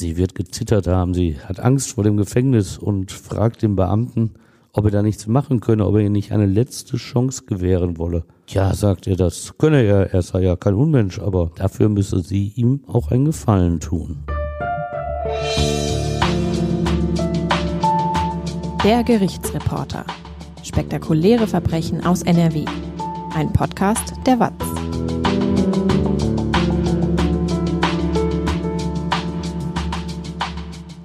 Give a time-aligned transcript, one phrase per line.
[0.00, 4.34] Sie wird gezittert haben, sie hat Angst vor dem Gefängnis und fragt den Beamten,
[4.72, 8.22] ob er da nichts machen könne, ob er ihr nicht eine letzte Chance gewähren wolle.
[8.46, 12.52] Ja, sagt er, das könne er, er sei ja kein Unmensch, aber dafür müsse sie
[12.54, 14.18] ihm auch einen Gefallen tun.
[18.84, 20.04] Der Gerichtsreporter.
[20.62, 22.64] Spektakuläre Verbrechen aus NRW.
[23.34, 24.97] Ein Podcast der WAZ.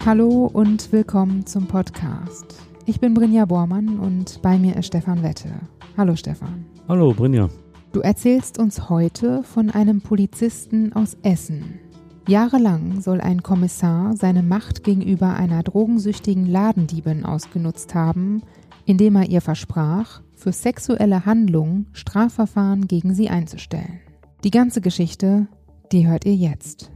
[0.06, 2.60] Hallo und willkommen zum Podcast.
[2.86, 5.50] Ich bin Brinja Bormann und bei mir ist Stefan Wette.
[5.96, 6.66] Hallo Stefan.
[6.90, 7.48] Hallo Brinja.
[7.94, 11.80] Du erzählst uns heute von einem Polizisten aus Essen.
[12.28, 18.42] Jahrelang soll ein Kommissar seine Macht gegenüber einer drogensüchtigen Ladendiebin ausgenutzt haben,
[18.86, 24.02] indem er ihr versprach, für sexuelle Handlungen Strafverfahren gegen sie einzustellen.
[24.44, 25.48] Die ganze Geschichte,
[25.94, 26.92] die hört ihr jetzt.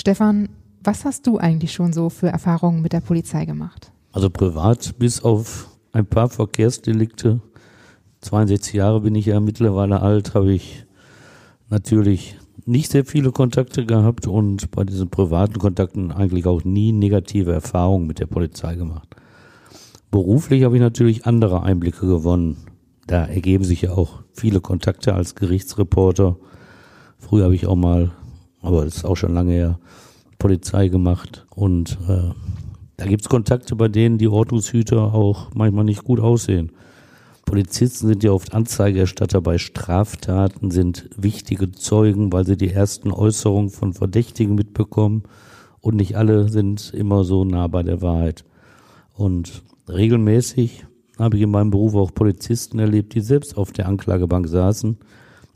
[0.00, 0.48] Stefan,
[0.82, 3.92] was hast du eigentlich schon so für Erfahrungen mit der Polizei gemacht?
[4.12, 7.42] Also privat, bis auf ein paar Verkehrsdelikte,
[8.22, 10.86] 62 Jahre bin ich ja mittlerweile alt, habe ich
[11.68, 17.52] natürlich nicht sehr viele Kontakte gehabt und bei diesen privaten Kontakten eigentlich auch nie negative
[17.52, 19.14] Erfahrungen mit der Polizei gemacht.
[20.10, 22.56] Beruflich habe ich natürlich andere Einblicke gewonnen.
[23.06, 26.38] Da ergeben sich ja auch viele Kontakte als Gerichtsreporter.
[27.18, 28.12] Früher habe ich auch mal
[28.62, 29.78] aber das ist auch schon lange her,
[30.38, 31.46] Polizei gemacht.
[31.54, 32.30] Und äh,
[32.96, 36.72] da gibt's Kontakte, bei denen die Ordnungshüter auch manchmal nicht gut aussehen.
[37.44, 43.70] Polizisten sind ja oft Anzeigerstatter bei Straftaten, sind wichtige Zeugen, weil sie die ersten Äußerungen
[43.70, 45.24] von Verdächtigen mitbekommen.
[45.80, 48.44] Und nicht alle sind immer so nah bei der Wahrheit.
[49.14, 50.86] Und regelmäßig
[51.18, 54.98] habe ich in meinem Beruf auch Polizisten erlebt, die selbst auf der Anklagebank saßen,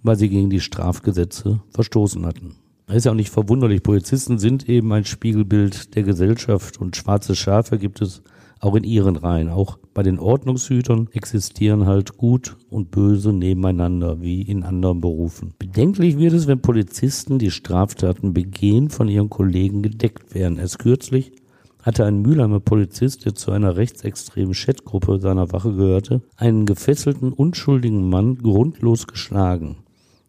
[0.02, 2.56] weil sie gegen die Strafgesetze verstoßen hatten.
[2.86, 3.82] Das ist ja auch nicht verwunderlich.
[3.82, 8.22] Polizisten sind eben ein Spiegelbild der Gesellschaft und schwarze Schafe gibt es
[8.60, 9.48] auch in ihren Reihen.
[9.48, 15.54] Auch bei den Ordnungshütern existieren halt Gut und Böse nebeneinander, wie in anderen Berufen.
[15.58, 20.58] Bedenklich wird es, wenn Polizisten, die Straftaten begehen, von ihren Kollegen gedeckt werden.
[20.58, 21.32] Erst kürzlich
[21.82, 28.08] hatte ein Mülheimer Polizist, der zu einer rechtsextremen Chatgruppe seiner Wache gehörte, einen gefesselten, unschuldigen
[28.08, 29.76] Mann grundlos geschlagen,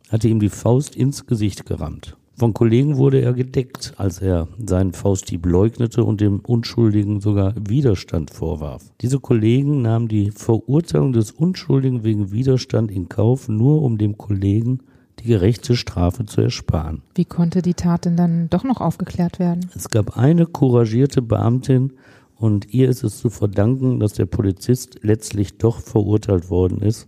[0.10, 2.18] hatte ihm die Faust ins Gesicht gerammt.
[2.38, 8.30] Von Kollegen wurde er gedeckt, als er seinen Faustdieb leugnete und dem Unschuldigen sogar Widerstand
[8.30, 8.92] vorwarf.
[9.00, 14.80] Diese Kollegen nahmen die Verurteilung des Unschuldigen wegen Widerstand in Kauf, nur um dem Kollegen
[15.20, 17.02] die gerechte Strafe zu ersparen.
[17.16, 19.70] Wie konnte die Tat denn dann doch noch aufgeklärt werden?
[19.74, 21.94] Es gab eine couragierte Beamtin
[22.36, 27.08] und ihr ist es zu verdanken, dass der Polizist letztlich doch verurteilt worden ist,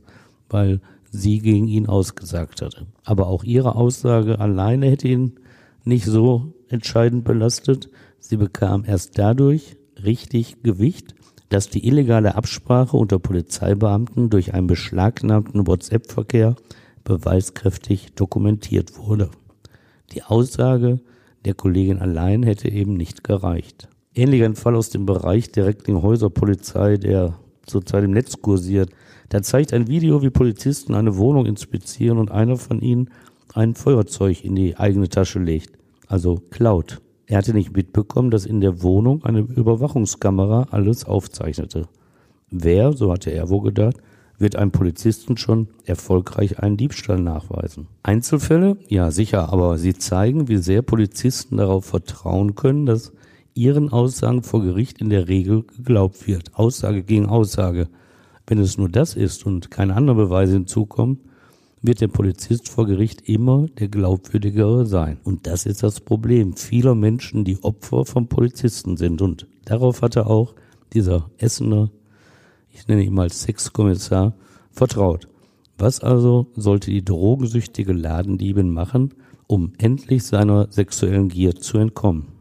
[0.50, 0.80] weil
[1.12, 2.88] sie gegen ihn ausgesagt hatte.
[3.04, 5.40] Aber auch ihre Aussage alleine hätte ihn
[5.84, 7.90] nicht so entscheidend belastet.
[8.20, 11.16] Sie bekam erst dadurch richtig Gewicht,
[11.50, 16.56] dass die illegale Absprache unter Polizeibeamten durch einen beschlagnahmten WhatsApp-Verkehr
[17.04, 19.30] beweiskräftig dokumentiert wurde.
[20.12, 21.00] Die Aussage
[21.46, 23.88] der Kollegin allein hätte eben nicht gereicht.
[24.14, 28.90] Ähnlicher ein Fall aus dem Bereich der Recklinghäuser-Polizei, der zurzeit im Netz kursiert,
[29.30, 33.10] da zeigt ein Video, wie Polizisten eine Wohnung inspizieren und einer von ihnen
[33.54, 35.78] ein Feuerzeug in die eigene Tasche legt,
[36.08, 37.02] also klaut.
[37.26, 41.88] Er hatte nicht mitbekommen, dass in der Wohnung eine Überwachungskamera alles aufzeichnete.
[42.50, 43.98] Wer, so hatte er wohl gedacht,
[44.40, 47.88] wird einem Polizisten schon erfolgreich einen Diebstahl nachweisen.
[48.04, 48.78] Einzelfälle?
[48.88, 53.12] Ja, sicher, aber sie zeigen, wie sehr Polizisten darauf vertrauen können, dass
[53.56, 56.56] ihren Aussagen vor Gericht in der Regel geglaubt wird.
[56.56, 57.90] Aussage gegen Aussage.
[58.48, 61.20] Wenn es nur das ist und keine anderen Beweise hinzukommen,
[61.82, 65.20] wird der Polizist vor Gericht immer der glaubwürdigere sein.
[65.24, 69.22] Und das ist das Problem vieler Menschen, die Opfer von Polizisten sind.
[69.22, 70.56] Und darauf hatte auch
[70.94, 71.92] dieser Essener,
[72.72, 74.34] ich nenne ihn mal Sexkommissar,
[74.72, 75.28] vertraut.
[75.78, 79.14] Was also sollte die drogensüchtige Ladendiebin machen,
[79.46, 82.37] um endlich seiner sexuellen Gier zu entkommen?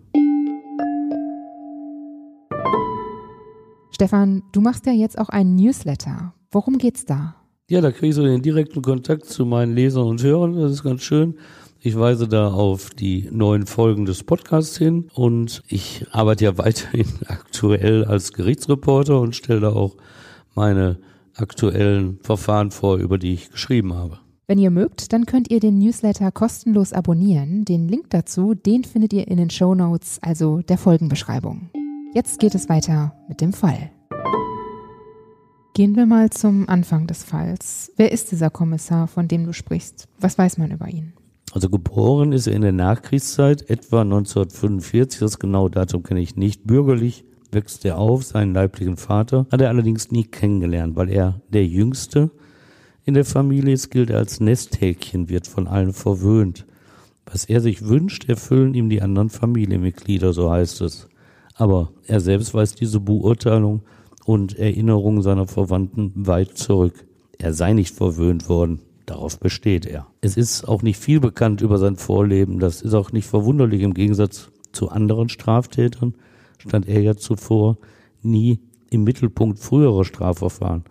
[3.96, 6.34] Stefan, du machst ja jetzt auch einen Newsletter.
[6.50, 7.34] Worum geht's da?
[7.70, 10.54] Ja, da kriege ich so den direkten Kontakt zu meinen Lesern und Hörern.
[10.54, 11.38] Das ist ganz schön.
[11.80, 17.06] Ich weise da auf die neuen Folgen des Podcasts hin und ich arbeite ja weiterhin
[17.26, 19.96] aktuell als Gerichtsreporter und stelle da auch
[20.54, 20.98] meine
[21.32, 24.18] aktuellen Verfahren vor, über die ich geschrieben habe.
[24.46, 27.64] Wenn ihr mögt, dann könnt ihr den Newsletter kostenlos abonnieren.
[27.64, 31.70] Den Link dazu, den findet ihr in den Show Notes, also der Folgenbeschreibung.
[32.16, 33.90] Jetzt geht es weiter mit dem Fall.
[35.74, 37.92] Gehen wir mal zum Anfang des Falls.
[37.98, 40.08] Wer ist dieser Kommissar, von dem du sprichst?
[40.18, 41.12] Was weiß man über ihn?
[41.52, 46.66] Also geboren ist er in der Nachkriegszeit, etwa 1945, das genaue Datum kenne ich nicht.
[46.66, 51.66] Bürgerlich wächst er auf, seinen leiblichen Vater hat er allerdings nie kennengelernt, weil er der
[51.66, 52.30] Jüngste
[53.04, 56.64] in der Familie ist, gilt er als Nesthäkchen, wird von allen verwöhnt.
[57.26, 61.10] Was er sich wünscht, erfüllen ihm die anderen Familienmitglieder, so heißt es.
[61.56, 63.82] Aber er selbst weist diese Beurteilung
[64.24, 67.06] und Erinnerungen seiner Verwandten weit zurück.
[67.38, 68.80] Er sei nicht verwöhnt worden.
[69.06, 70.06] Darauf besteht er.
[70.20, 72.58] Es ist auch nicht viel bekannt über sein Vorleben.
[72.58, 73.82] Das ist auch nicht verwunderlich.
[73.82, 76.14] Im Gegensatz zu anderen Straftätern
[76.58, 77.78] stand er ja zuvor
[78.22, 78.60] nie
[78.90, 80.84] im Mittelpunkt früherer Strafverfahren.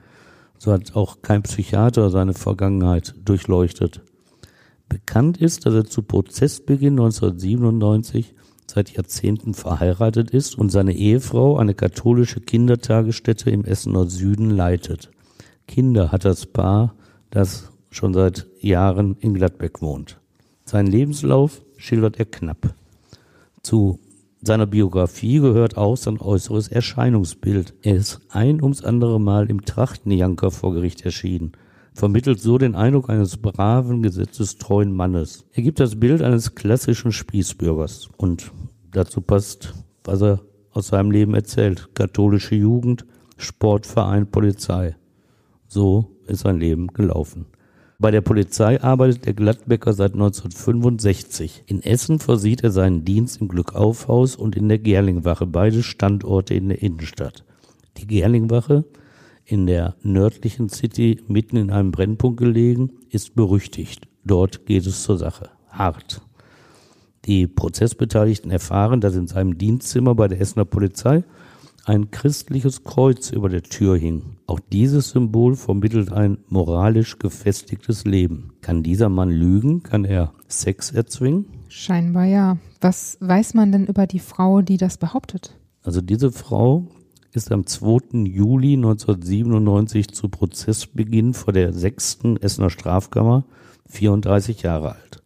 [0.58, 4.02] So hat auch kein Psychiater seine Vergangenheit durchleuchtet.
[4.88, 8.34] Bekannt ist, dass er zu Prozessbeginn 1997
[8.68, 15.12] seit Jahrzehnten verheiratet ist und seine Ehefrau eine katholische Kindertagesstätte im Essener Süden leitet.
[15.68, 16.96] Kinder hat das Paar,
[17.30, 20.20] das schon seit Jahren in Gladbeck wohnt.
[20.66, 22.74] Seinen Lebenslauf schildert er knapp.
[23.62, 24.00] Zu
[24.42, 27.74] seiner Biografie gehört auch sein äußeres Erscheinungsbild.
[27.82, 31.54] Er ist ein ums andere Mal im Trachtenjanker vor Gericht erschienen,
[31.96, 35.46] vermittelt so den Eindruck eines braven, gesetzestreuen Mannes.
[35.54, 38.52] Er gibt das Bild eines klassischen Spießbürgers und
[38.92, 41.90] dazu passt, was er aus seinem Leben erzählt.
[41.96, 43.06] Katholische Jugend,
[43.38, 44.96] Sportverein, Polizei.
[45.68, 47.46] So ist sein Leben gelaufen.
[47.98, 51.64] Bei der Polizei arbeitet der Gladbecker seit 1965.
[51.66, 56.68] In Essen versieht er seinen Dienst im Glückaufhaus und in der Gerlingwache, beide Standorte in
[56.68, 57.46] der Innenstadt.
[57.98, 58.84] Die Gerlingwache,
[59.46, 64.08] in der nördlichen City mitten in einem Brennpunkt gelegen, ist berüchtigt.
[64.24, 65.50] Dort geht es zur Sache.
[65.70, 66.22] Hart.
[67.26, 71.24] Die Prozessbeteiligten erfahren, dass in seinem Dienstzimmer bei der Essener Polizei
[71.86, 74.38] ein christliches Kreuz über der Tür hing.
[74.48, 78.54] Auch dieses Symbol vermittelt ein moralisch gefestigtes Leben.
[78.62, 79.84] Kann dieser Mann lügen?
[79.84, 81.46] Kann er Sex erzwingen?
[81.68, 82.58] Scheinbar ja.
[82.82, 85.56] Was weiß man denn über die Frau, die das behauptet?
[85.84, 86.88] Also diese Frau
[87.36, 88.26] ist am 2.
[88.26, 92.20] Juli 1997 zu Prozessbeginn vor der 6.
[92.42, 93.46] Essener Strafkammer
[93.90, 95.24] 34 Jahre alt.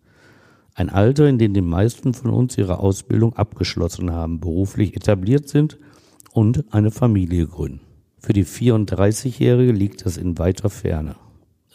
[0.74, 5.78] Ein Alter, in dem die meisten von uns ihre Ausbildung abgeschlossen haben, beruflich etabliert sind
[6.32, 7.82] und eine Familie gründen.
[8.18, 11.16] Für die 34-Jährige liegt das in weiter Ferne.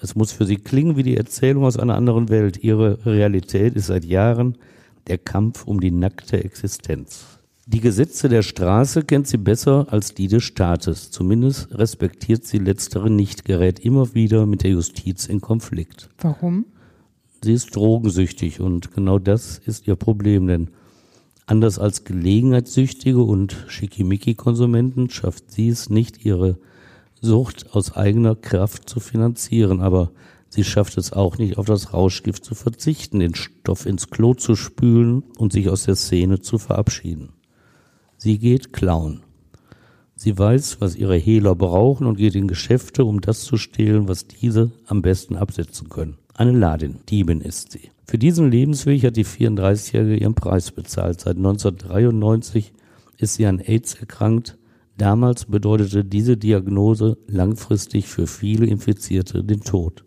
[0.00, 2.62] Es muss für sie klingen wie die Erzählung aus einer anderen Welt.
[2.62, 4.58] Ihre Realität ist seit Jahren
[5.06, 7.33] der Kampf um die nackte Existenz.
[7.66, 11.11] Die Gesetze der Straße kennt sie besser als die des Staates.
[11.11, 16.11] Zumindest respektiert sie letztere nicht, gerät immer wieder mit der Justiz in Konflikt.
[16.19, 16.66] Warum?
[17.43, 20.70] Sie ist drogensüchtig und genau das ist ihr Problem, denn
[21.46, 26.58] Anders als Gelegenheitssüchtige und Schickimicki-Konsumenten schafft sie es nicht, ihre
[27.20, 30.10] Sucht aus eigener Kraft zu finanzieren, aber
[30.49, 34.56] sie schafft es auch nicht, auf das Rauschgift zu verzichten, den Stoff ins Klo zu
[34.56, 37.33] spülen und sich aus der Szene zu verabschieden.
[38.16, 39.22] Sie geht klauen.
[40.16, 44.26] Sie weiß, was ihre Hehler brauchen und geht in Geschäfte, um das zu stehlen, was
[44.26, 46.16] diese am besten absetzen können.
[46.34, 47.90] Eine Ladin, Diebin ist sie.
[48.06, 51.20] Für diesen Lebensweg hat die 34-Jährige ihren Preis bezahlt.
[51.20, 52.72] Seit 1993
[53.19, 54.58] ist sie an AIDS erkrankt.
[54.96, 60.05] Damals bedeutete diese Diagnose langfristig für viele Infizierte den Tod.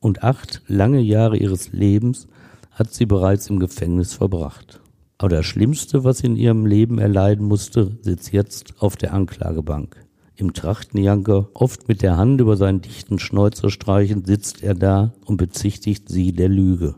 [0.00, 2.26] Und acht lange Jahre ihres Lebens
[2.72, 4.80] hat sie bereits im Gefängnis verbracht.
[5.18, 10.04] Aber das Schlimmste, was in ihrem Leben erleiden musste, sitzt jetzt auf der Anklagebank
[10.36, 15.36] im Trachtenjanker, oft mit der Hand über seinen dichten Schnäuzer streichend, sitzt er da und
[15.36, 16.96] bezichtigt sie der Lüge.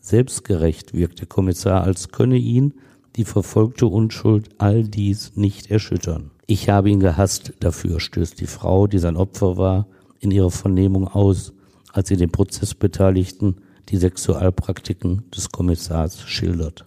[0.00, 2.74] Selbstgerecht wirkt der Kommissar, als könne ihn
[3.16, 6.30] die verfolgte Unschuld all dies nicht erschüttern.
[6.46, 9.86] Ich habe ihn gehasst dafür, stößt die Frau, die sein Opfer war,
[10.18, 11.52] in ihrer Vernehmung aus,
[11.92, 13.56] als sie den Prozessbeteiligten
[13.88, 16.86] die Sexualpraktiken des Kommissars schildert.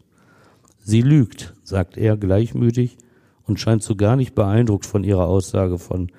[0.84, 2.98] Sie lügt, sagt er gleichmütig
[3.46, 6.12] und scheint so gar nicht beeindruckt von ihrer Aussage von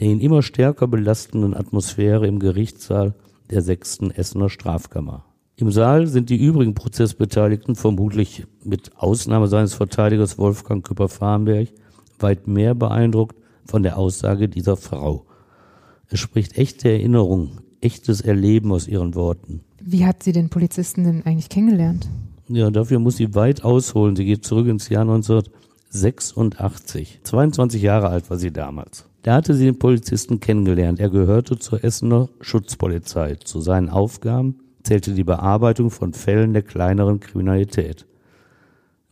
[0.00, 3.14] der ihn immer stärker belastenden Atmosphäre im Gerichtssaal
[3.50, 5.24] der sechsten Essener Strafkammer.
[5.56, 11.68] Im Saal sind die übrigen Prozessbeteiligten vermutlich mit Ausnahme seines Verteidigers Wolfgang Küpper-Farnberg
[12.20, 15.26] weit mehr beeindruckt von der Aussage dieser Frau.
[16.08, 19.62] Es spricht echte Erinnerung, echtes Erleben aus ihren Worten.
[19.80, 22.08] Wie hat sie den Polizisten denn eigentlich kennengelernt?
[22.48, 24.16] Ja, dafür muss sie weit ausholen.
[24.16, 25.42] Sie geht zurück ins Jahr 19
[25.90, 27.20] 86.
[27.22, 29.06] 22 Jahre alt war sie damals.
[29.22, 31.00] Da hatte sie den Polizisten kennengelernt.
[31.00, 33.36] Er gehörte zur Essener Schutzpolizei.
[33.36, 38.06] Zu seinen Aufgaben zählte die Bearbeitung von Fällen der kleineren Kriminalität.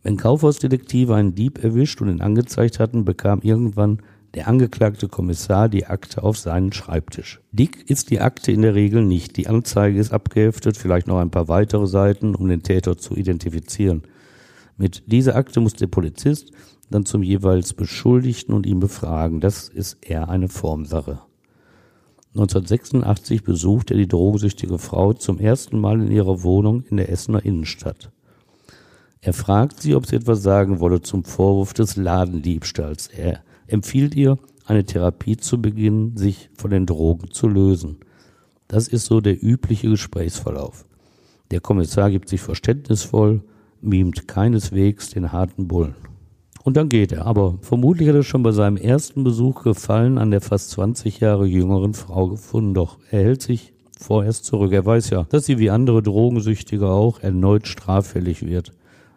[0.03, 3.99] Wenn Kaufhausdetektive einen Dieb erwischt und ihn angezeigt hatten, bekam irgendwann
[4.37, 7.41] der angeklagte Kommissar die Akte auf seinen Schreibtisch.
[7.51, 9.35] Dick ist die Akte in der Regel nicht.
[9.35, 14.03] Die Anzeige ist abgeheftet, vielleicht noch ein paar weitere Seiten, um den Täter zu identifizieren.
[14.77, 16.51] Mit dieser Akte muss der Polizist
[16.91, 19.41] dann zum jeweils Beschuldigten und ihn befragen.
[19.41, 21.19] Das ist eher eine Formsache.
[22.35, 27.43] 1986 besucht er die drogensüchtige Frau zum ersten Mal in ihrer Wohnung in der Essener
[27.43, 28.11] Innenstadt.
[29.19, 33.07] Er fragt sie, ob sie etwas sagen wolle zum Vorwurf des Ladendiebstahls.
[33.07, 37.97] Er empfiehlt ihr, eine Therapie zu beginnen, sich von den Drogen zu lösen.
[38.67, 40.85] Das ist so der übliche Gesprächsverlauf.
[41.51, 43.41] Der Kommissar gibt sich verständnisvoll,
[43.81, 45.95] mimt keineswegs den harten Bullen.
[46.63, 47.25] Und dann geht er.
[47.25, 51.45] Aber vermutlich hat er schon bei seinem ersten Besuch Gefallen an der fast 20 Jahre
[51.45, 52.73] jüngeren Frau gefunden.
[52.73, 54.73] Doch er hält sich vorerst zurück.
[54.73, 58.73] Er weiß ja, dass sie wie andere Drogensüchtige auch erneut straffällig wird.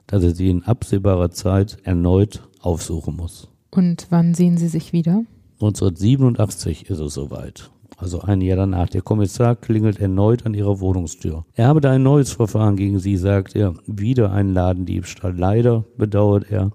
[0.06, 3.48] Dass er sie in absehbarer Zeit erneut aufsuchen muss.
[3.70, 5.24] Und wann sehen Sie sich wieder?
[5.60, 7.70] 1987 ist es soweit.
[7.96, 8.88] Also ein Jahr danach.
[8.88, 11.44] Der Kommissar klingelt erneut an ihrer Wohnungstür.
[11.54, 13.74] Er habe da ein neues Verfahren gegen sie, sagt er.
[13.86, 15.36] Wieder ein Ladendiebstahl.
[15.36, 16.72] Leider bedauert er,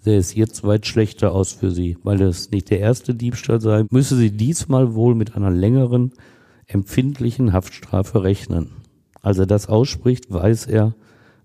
[0.00, 1.98] sähe es jetzt weit schlechter aus für sie.
[2.04, 6.12] Weil es nicht der erste Diebstahl sei, müsse sie diesmal wohl mit einer längeren,
[6.66, 8.70] empfindlichen Haftstrafe rechnen.
[9.22, 10.94] Als er das ausspricht, weiß er,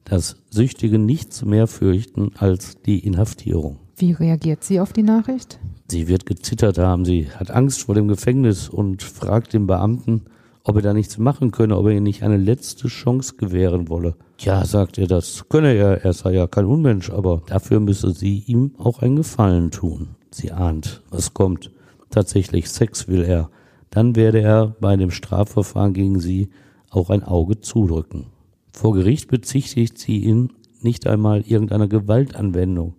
[0.04, 3.80] dass Süchtige nichts mehr fürchten als die Inhaftierung.
[4.00, 5.60] Wie reagiert sie auf die Nachricht?
[5.90, 10.22] Sie wird gezittert haben, sie hat Angst vor dem Gefängnis und fragt den Beamten,
[10.64, 14.16] ob er da nichts machen könne, ob er ihr nicht eine letzte Chance gewähren wolle.
[14.40, 18.42] Ja, sagt er, das könne er, er sei ja kein Unmensch, aber dafür müsse sie
[18.48, 20.16] ihm auch einen Gefallen tun.
[20.32, 21.70] Sie ahnt, was kommt.
[22.10, 23.50] Tatsächlich Sex will er.
[23.90, 26.52] Dann werde er bei dem Strafverfahren gegen sie
[26.90, 28.28] auch ein Auge zudrücken.
[28.72, 32.94] Vor Gericht bezichtigt sie ihn nicht einmal irgendeiner Gewaltanwendung.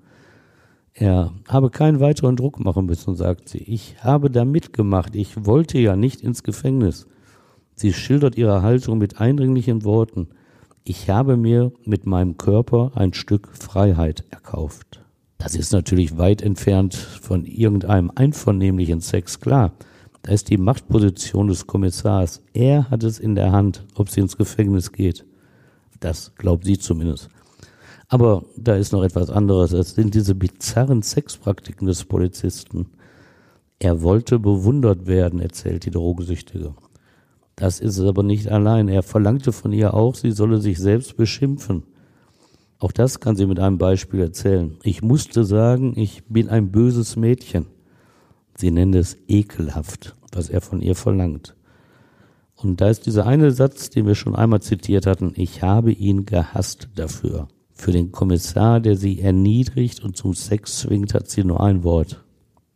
[1.01, 3.63] Er habe keinen weiteren Druck machen müssen, sagt sie.
[3.63, 5.17] Ich habe da mitgemacht.
[5.17, 7.07] Ich wollte ja nicht ins Gefängnis.
[7.75, 10.29] Sie schildert ihre Haltung mit eindringlichen Worten.
[10.85, 15.01] Ich habe mir mit meinem Körper ein Stück Freiheit erkauft.
[15.39, 19.73] Das ist natürlich weit entfernt von irgendeinem einvernehmlichen Sex, klar.
[20.21, 22.43] Da ist die Machtposition des Kommissars.
[22.53, 25.25] Er hat es in der Hand, ob sie ins Gefängnis geht.
[25.99, 27.31] Das glaubt sie zumindest.
[28.13, 29.73] Aber da ist noch etwas anderes.
[29.73, 32.87] Es sind diese bizarren Sexpraktiken des Polizisten.
[33.79, 36.75] Er wollte bewundert werden, erzählt die Drogensüchtige.
[37.55, 38.89] Das ist es aber nicht allein.
[38.89, 41.85] Er verlangte von ihr auch, sie solle sich selbst beschimpfen.
[42.81, 44.77] Auch das kann sie mit einem Beispiel erzählen.
[44.83, 47.67] Ich musste sagen, ich bin ein böses Mädchen.
[48.57, 51.55] Sie nennt es ekelhaft, was er von ihr verlangt.
[52.57, 56.27] Und da ist dieser eine Satz, den wir schon einmal zitiert hatten, ich habe ihn
[56.27, 57.47] gehasst dafür.
[57.81, 62.23] Für den Kommissar, der sie erniedrigt und zum Sex zwingt, hat sie nur ein Wort.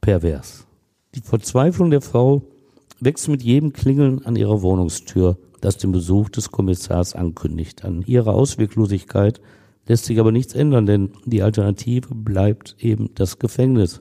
[0.00, 0.66] Pervers.
[1.14, 2.42] Die Verzweiflung der Frau
[3.00, 7.84] wächst mit jedem Klingeln an ihrer Wohnungstür, das den Besuch des Kommissars ankündigt.
[7.84, 9.42] An ihrer Ausweglosigkeit
[9.86, 14.00] lässt sich aber nichts ändern, denn die Alternative bleibt eben das Gefängnis.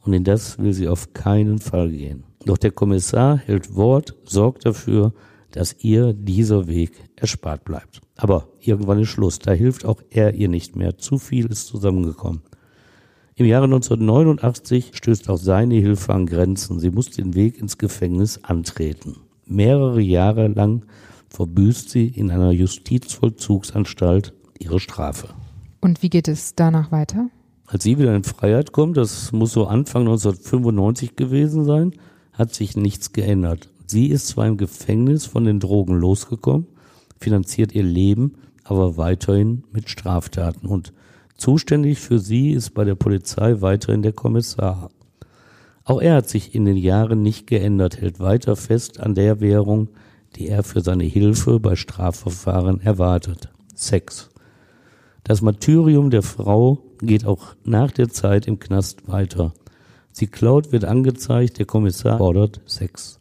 [0.00, 2.24] Und in das will sie auf keinen Fall gehen.
[2.46, 5.12] Doch der Kommissar hält Wort, sorgt dafür,
[5.54, 8.00] dass ihr dieser Weg erspart bleibt.
[8.16, 9.38] Aber irgendwann ist Schluss.
[9.38, 10.98] Da hilft auch er ihr nicht mehr.
[10.98, 12.42] Zu viel ist zusammengekommen.
[13.36, 16.80] Im Jahre 1989 stößt auch seine Hilfe an Grenzen.
[16.80, 19.18] Sie muss den Weg ins Gefängnis antreten.
[19.46, 20.86] Mehrere Jahre lang
[21.28, 25.28] verbüßt sie in einer Justizvollzugsanstalt ihre Strafe.
[25.80, 27.28] Und wie geht es danach weiter?
[27.66, 31.92] Als sie wieder in Freiheit kommt, das muss so Anfang 1995 gewesen sein,
[32.32, 33.70] hat sich nichts geändert.
[33.86, 36.66] Sie ist zwar im Gefängnis von den Drogen losgekommen,
[37.18, 40.92] finanziert ihr Leben, aber weiterhin mit Straftaten und
[41.36, 44.90] Zuständig für sie ist bei der Polizei weiterhin der Kommissar.
[45.84, 49.88] Auch er hat sich in den Jahren nicht geändert, hält weiter fest an der Währung,
[50.36, 53.50] die er für seine Hilfe bei Strafverfahren erwartet.
[53.74, 54.30] Sex.
[55.24, 59.52] Das Martyrium der Frau geht auch nach der Zeit im Knast weiter.
[60.12, 63.20] Sie klaut, wird angezeigt, der Kommissar fordert Sex.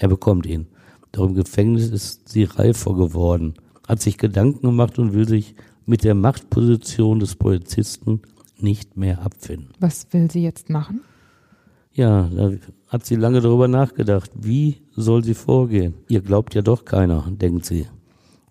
[0.00, 0.66] Er bekommt ihn.
[1.12, 3.54] Doch im Gefängnis ist sie reifer geworden,
[3.86, 5.54] hat sich Gedanken gemacht und will sich
[5.84, 8.22] mit der Machtposition des Polizisten
[8.58, 9.68] nicht mehr abfinden.
[9.78, 11.02] Was will sie jetzt machen?
[11.92, 12.52] Ja, da
[12.88, 14.30] hat sie lange darüber nachgedacht.
[14.34, 15.94] Wie soll sie vorgehen?
[16.08, 17.86] Ihr glaubt ja doch keiner, denkt sie.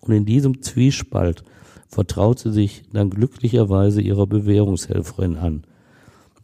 [0.00, 1.42] Und in diesem Zwiespalt
[1.88, 5.64] vertraut sie sich dann glücklicherweise ihrer Bewährungshelferin an.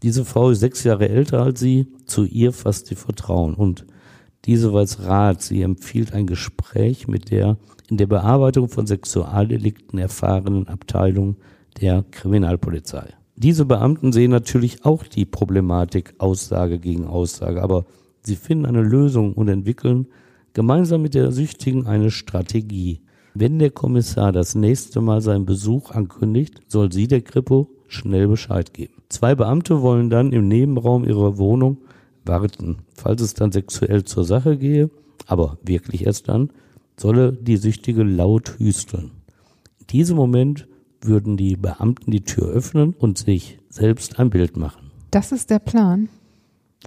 [0.02, 3.86] Diese Frau ist sechs Jahre älter als sie, zu ihr fasst sie Vertrauen und
[4.46, 5.42] diese weiß Rat.
[5.42, 7.56] Sie empfiehlt ein Gespräch mit der
[7.88, 11.36] in der Bearbeitung von Sexualdelikten erfahrenen Abteilung
[11.80, 13.10] der Kriminalpolizei.
[13.36, 17.84] Diese Beamten sehen natürlich auch die Problematik Aussage gegen Aussage, aber
[18.22, 20.06] sie finden eine Lösung und entwickeln
[20.54, 23.02] gemeinsam mit der Süchtigen eine Strategie.
[23.34, 28.72] Wenn der Kommissar das nächste Mal seinen Besuch ankündigt, soll sie der Kripo schnell Bescheid
[28.72, 28.94] geben.
[29.10, 31.76] Zwei Beamte wollen dann im Nebenraum ihrer Wohnung
[32.26, 32.78] warten.
[32.94, 34.90] Falls es dann sexuell zur Sache gehe,
[35.26, 36.50] aber wirklich erst dann,
[36.96, 39.10] solle die Süchtige laut hüsteln.
[39.80, 40.66] In diesem Moment
[41.00, 44.90] würden die Beamten die Tür öffnen und sich selbst ein Bild machen.
[45.10, 46.08] Das ist der Plan.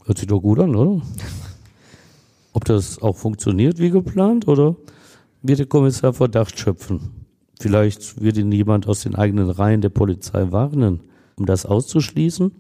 [0.06, 1.02] Hört sich doch gut an, oder?
[2.54, 4.76] Ob das auch funktioniert wie geplant oder
[5.42, 7.26] wird der Kommissar Verdacht schöpfen?
[7.60, 11.02] Vielleicht wird ihn jemand aus den eigenen Reihen der Polizei warnen.
[11.36, 12.52] Um das auszuschließen,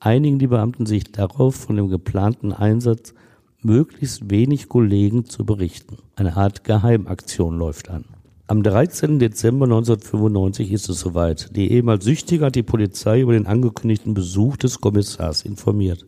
[0.00, 3.14] einigen die Beamten sich darauf, von dem geplanten Einsatz
[3.62, 5.98] möglichst wenig Kollegen zu berichten.
[6.16, 8.04] Eine Art Geheimaktion läuft an.
[8.46, 9.18] Am 13.
[9.18, 11.54] Dezember 1995 ist es soweit.
[11.54, 16.06] Die ehemals Süchtige hat die Polizei über den angekündigten Besuch des Kommissars informiert.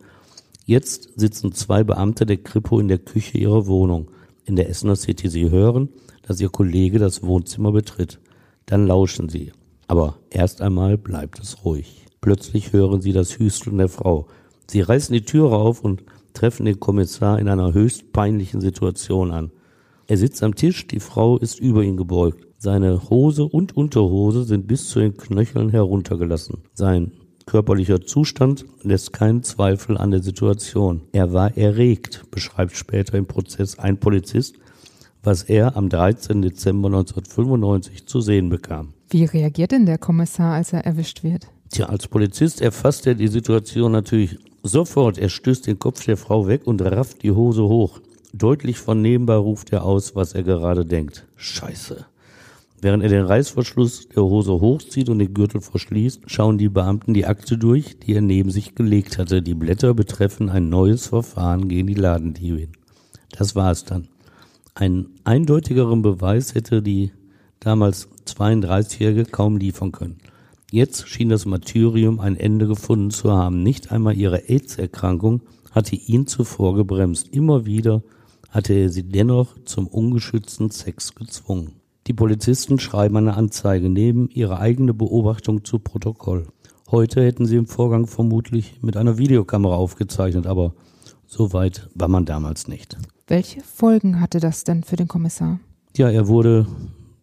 [0.65, 4.11] Jetzt sitzen zwei Beamte der Kripo in der Küche ihrer Wohnung
[4.47, 5.29] in der Essener City.
[5.29, 5.91] Sie hören,
[6.23, 8.21] dass ihr Kollege das Wohnzimmer betritt.
[8.67, 9.53] Dann lauschen sie.
[9.87, 12.07] Aber erst einmal bleibt es ruhig.
[12.21, 14.27] Plötzlich hören sie das Hüsteln der Frau.
[14.67, 19.51] Sie reißen die Türe auf und treffen den Kommissar in einer höchst peinlichen Situation an.
[20.07, 22.47] Er sitzt am Tisch, die Frau ist über ihn gebeugt.
[22.59, 26.59] Seine Hose und Unterhose sind bis zu den Knöcheln heruntergelassen.
[26.75, 27.13] Sein
[27.47, 31.03] körperlicher Zustand lässt keinen Zweifel an der Situation.
[31.13, 34.57] Er war erregt, beschreibt später im Prozess ein Polizist,
[35.23, 36.43] was er am 13.
[36.43, 38.95] Dezember 1995 zu sehen bekam.
[39.09, 41.49] Wie reagiert denn der Kommissar, als er erwischt wird?
[41.71, 45.19] Tja, als Polizist erfasst er die Situation natürlich sofort.
[45.19, 48.01] Er stößt den Kopf der Frau weg und rafft die Hose hoch.
[48.33, 51.27] Deutlich vernehmbar ruft er aus, was er gerade denkt.
[51.37, 52.07] Scheiße.
[52.83, 57.27] Während er den Reißverschluss der Hose hochzieht und den Gürtel verschließt, schauen die Beamten die
[57.27, 59.43] Akte durch, die er neben sich gelegt hatte.
[59.43, 62.71] Die Blätter betreffen ein neues Verfahren gegen die Ladendiebin.
[63.37, 64.09] Das war es dann.
[64.75, 67.13] Einen eindeutigeren Beweis hätte die
[67.61, 70.17] damals 32-Jährige kaum liefern können.
[70.73, 73.65] Jetzt schien das Martyrium ein Ende gefunden zu haben.
[73.65, 77.29] Nicht einmal ihre AIDS-Erkrankung hatte ihn zuvor gebremst.
[77.33, 78.03] Immer wieder
[78.51, 81.73] hatte er sie dennoch zum ungeschützten Sex gezwungen.
[82.07, 86.47] Die Polizisten schreiben eine Anzeige, nehmen ihre eigene Beobachtung zu Protokoll.
[86.89, 90.75] Heute hätten sie im Vorgang vermutlich mit einer Videokamera aufgezeichnet, aber
[91.27, 92.97] so weit war man damals nicht.
[93.27, 95.59] Welche Folgen hatte das denn für den Kommissar?
[95.97, 96.67] Ja, er wurde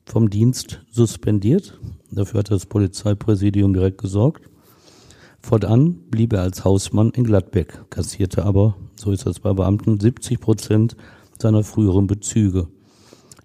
[0.07, 1.79] vom Dienst suspendiert.
[2.09, 4.49] Dafür hat das Polizeipräsidium direkt gesorgt.
[5.41, 10.39] Fortan blieb er als Hausmann in Gladbeck, kassierte aber, so ist das bei Beamten, 70
[10.39, 10.97] Prozent
[11.39, 12.67] seiner früheren Bezüge.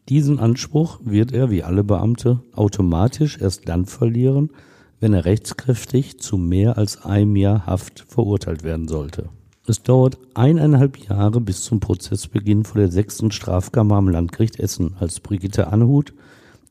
[0.09, 4.51] Diesen Anspruch wird er, wie alle Beamte, automatisch erst dann verlieren,
[4.99, 9.29] wenn er rechtskräftig zu mehr als einem Jahr Haft verurteilt werden sollte.
[9.67, 15.21] Es dauert eineinhalb Jahre bis zum Prozessbeginn vor der sechsten Strafkammer am Landgericht Essen, als
[15.21, 16.13] Brigitte Anhut,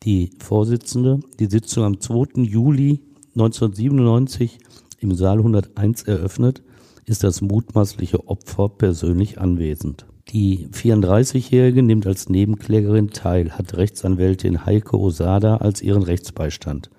[0.03, 2.41] die Vorsitzende, die Sitzung am 2.
[2.41, 3.01] Juli
[3.35, 4.57] 1997
[4.99, 6.63] im Saal 101 eröffnet,
[7.05, 10.05] ist das mutmaßliche Opfer persönlich anwesend.
[10.29, 16.89] Die 34-Jährige nimmt als Nebenklägerin teil, hat Rechtsanwältin Heike Osada als ihren Rechtsbeistand.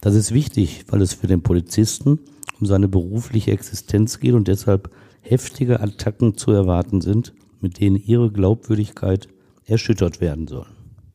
[0.00, 2.20] Das ist wichtig, weil es für den Polizisten
[2.60, 4.90] um seine berufliche Existenz geht und deshalb
[5.20, 9.28] heftige Attacken zu erwarten sind, mit denen ihre Glaubwürdigkeit
[9.64, 10.66] erschüttert werden soll.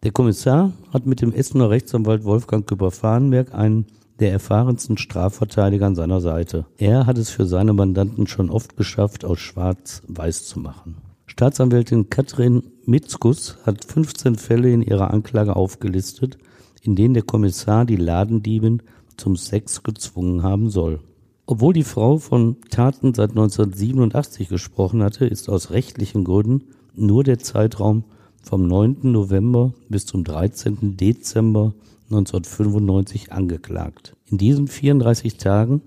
[0.07, 3.87] Der Kommissar hat mit dem Essener Rechtsanwalt Wolfgang Küpper-Fahrenberg einen
[4.21, 6.65] der erfahrensten Strafverteidiger an seiner Seite.
[6.77, 10.95] Er hat es für seine Mandanten schon oft geschafft, aus Schwarz weiß zu machen.
[11.25, 16.37] Staatsanwältin Katrin Mitzkus hat 15 Fälle in ihrer Anklage aufgelistet,
[16.81, 18.83] in denen der Kommissar die Ladendiebin
[19.17, 21.01] zum Sex gezwungen haben soll.
[21.47, 26.63] Obwohl die Frau von Taten seit 1987 gesprochen hatte, ist aus rechtlichen Gründen
[26.95, 28.05] nur der Zeitraum
[28.47, 28.99] vom 9.
[29.11, 30.95] November bis zum 13.
[30.95, 31.73] Dezember
[32.05, 34.15] 1995 angeklagt.
[34.25, 35.81] In diesen 34 Tagen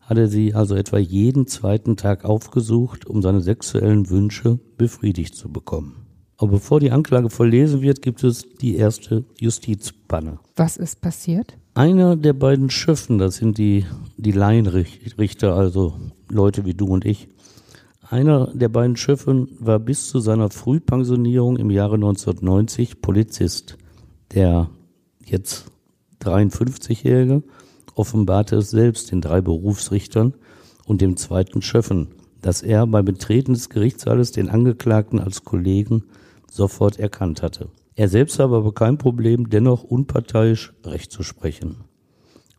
[0.00, 6.06] hatte sie also etwa jeden zweiten Tag aufgesucht, um seine sexuellen Wünsche befriedigt zu bekommen.
[6.38, 10.38] Aber bevor die Anklage verlesen wird, gibt es die erste Justizpanne.
[10.54, 11.58] Was ist passiert?
[11.74, 13.84] Einer der beiden Schöffen, das sind die,
[14.16, 15.94] die Laienrichter, also
[16.30, 17.28] Leute wie du und ich,
[18.10, 23.76] einer der beiden Schöffen war bis zu seiner Frühpensionierung im Jahre 1990 Polizist.
[24.32, 24.70] Der
[25.24, 25.70] jetzt
[26.22, 27.42] 53-Jährige
[27.94, 30.34] offenbarte es selbst den drei Berufsrichtern
[30.84, 32.08] und dem zweiten Schöffen,
[32.42, 36.04] dass er beim Betreten des Gerichtssaales den Angeklagten als Kollegen
[36.50, 37.68] sofort erkannt hatte.
[37.94, 41.84] Er selbst habe aber kein Problem, dennoch unparteiisch Recht zu sprechen.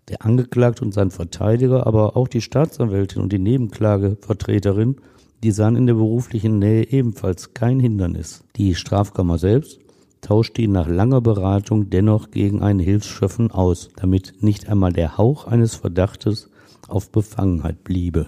[0.10, 4.96] Der Angeklagte und sein Verteidiger, aber auch die Staatsanwältin und die Nebenklagevertreterin,
[5.44, 8.44] die sahen in der beruflichen Nähe ebenfalls kein Hindernis.
[8.56, 9.80] Die Strafkammer selbst
[10.22, 15.46] tauschte ihn nach langer Beratung dennoch gegen einen Hilfsschöffen aus, damit nicht einmal der Hauch
[15.46, 16.50] eines Verdachtes
[16.88, 18.28] auf Befangenheit bliebe.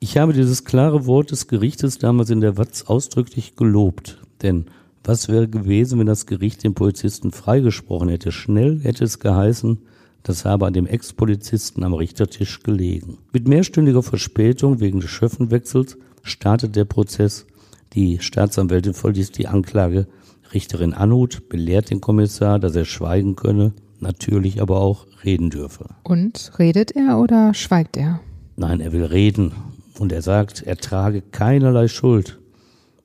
[0.00, 4.66] Ich habe dieses klare Wort des Gerichtes damals in der Watz ausdrücklich gelobt, denn
[5.04, 8.32] was wäre gewesen, wenn das Gericht den Polizisten freigesprochen hätte?
[8.32, 9.78] Schnell hätte es geheißen,
[10.22, 13.18] das habe an dem Ex-Polizisten am Richtertisch gelegen.
[13.32, 17.46] Mit mehrstündiger Verspätung wegen des Schöffenwechsels startet der Prozess.
[17.92, 20.06] Die Staatsanwältin vollliest die Anklage.
[20.52, 25.86] Richterin Anhut belehrt den Kommissar, dass er schweigen könne, natürlich aber auch reden dürfe.
[26.02, 28.20] Und redet er oder schweigt er?
[28.56, 29.52] Nein, er will reden.
[29.98, 32.38] Und er sagt, er trage keinerlei Schuld.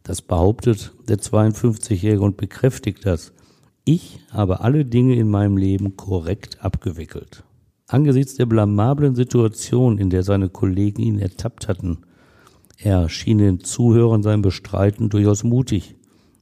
[0.04, 3.34] Das behauptet der 52-Jährige und bekräftigt das.
[3.86, 7.44] Ich habe alle Dinge in meinem Leben korrekt abgewickelt.
[7.88, 12.00] Angesichts der blamablen Situation, in der seine Kollegen ihn ertappt hatten,
[12.78, 15.96] er schien den Zuhörern sein Bestreiten durchaus mutig.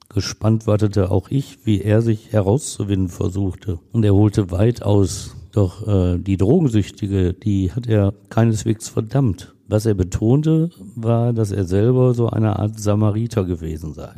[0.09, 3.79] Gespannt wartete auch ich, wie er sich herauszuwinden versuchte.
[3.91, 5.35] Und er holte weit aus.
[5.51, 9.53] Doch äh, die Drogensüchtige, die hat er keineswegs verdammt.
[9.67, 14.13] Was er betonte, war, dass er selber so eine Art Samariter gewesen sei.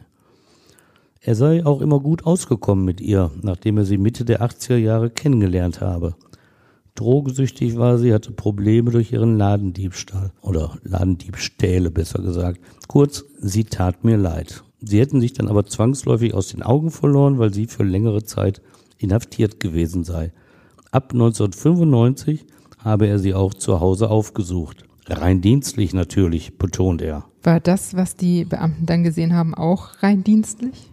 [1.21, 5.09] Er sei auch immer gut ausgekommen mit ihr, nachdem er sie Mitte der 80er Jahre
[5.09, 6.15] kennengelernt habe.
[6.95, 12.61] Drogensüchtig war sie, hatte Probleme durch ihren Ladendiebstahl oder Ladendiebstähle besser gesagt.
[12.87, 14.63] Kurz, sie tat mir leid.
[14.79, 18.61] Sie hätten sich dann aber zwangsläufig aus den Augen verloren, weil sie für längere Zeit
[18.97, 20.31] inhaftiert gewesen sei.
[20.91, 22.45] Ab 1995
[22.77, 24.85] habe er sie auch zu Hause aufgesucht.
[25.07, 27.25] Rein dienstlich natürlich, betont er.
[27.43, 30.91] War das, was die Beamten dann gesehen haben, auch rein dienstlich?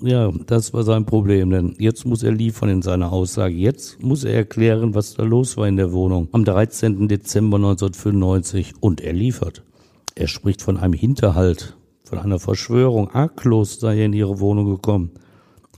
[0.00, 3.54] Ja, das war sein Problem, denn jetzt muss er liefern in seiner Aussage.
[3.54, 7.08] Jetzt muss er erklären, was da los war in der Wohnung am 13.
[7.08, 9.64] Dezember 1995 und er liefert.
[10.14, 13.10] Er spricht von einem Hinterhalt, von einer Verschwörung.
[13.10, 15.10] Arglos sei er in ihre Wohnung gekommen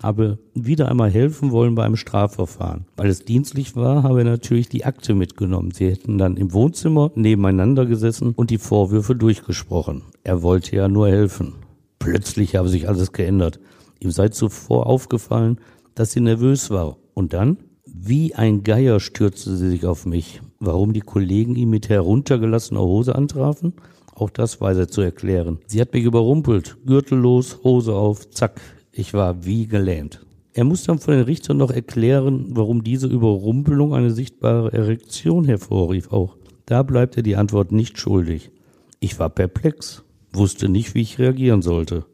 [0.02, 2.86] habe wieder einmal helfen wollen bei einem Strafverfahren.
[2.96, 5.72] Weil es dienstlich war, habe er natürlich die Akte mitgenommen.
[5.72, 10.02] Sie hätten dann im Wohnzimmer nebeneinander gesessen und die Vorwürfe durchgesprochen.
[10.24, 11.54] Er wollte ja nur helfen.
[11.98, 13.60] Plötzlich habe sich alles geändert.
[14.00, 15.60] Ihm sei zuvor aufgefallen,
[15.94, 16.96] dass sie nervös war.
[17.14, 17.58] Und dann?
[17.84, 20.40] Wie ein Geier stürzte sie sich auf mich.
[20.58, 23.74] Warum die Kollegen ihn mit heruntergelassener Hose antrafen?
[24.14, 25.58] Auch das weiß er zu erklären.
[25.66, 26.76] Sie hat mich überrumpelt.
[26.86, 28.60] Gürtel los, Hose auf, zack,
[28.92, 30.24] ich war wie gelähmt.
[30.52, 36.12] Er muss dann von den Richtern noch erklären, warum diese Überrumpelung eine sichtbare Erektion hervorrief
[36.12, 36.36] auch.
[36.66, 38.50] Da bleibt er die Antwort nicht schuldig.
[38.98, 42.04] Ich war perplex, wusste nicht, wie ich reagieren sollte.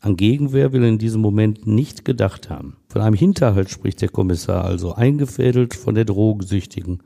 [0.00, 2.76] An Gegenwehr will in diesem Moment nicht gedacht haben.
[2.88, 7.02] Von einem Hinterhalt spricht der Kommissar also, eingefädelt von der Drogensüchtigen.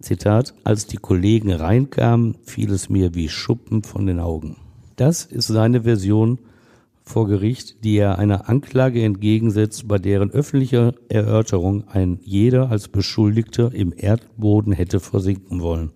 [0.00, 4.56] Zitat, als die Kollegen reinkamen, fiel es mir wie Schuppen von den Augen.
[4.96, 6.38] Das ist seine Version
[7.02, 13.72] vor Gericht, die er einer Anklage entgegensetzt, bei deren öffentlicher Erörterung ein jeder als Beschuldigter
[13.72, 15.92] im Erdboden hätte versinken wollen.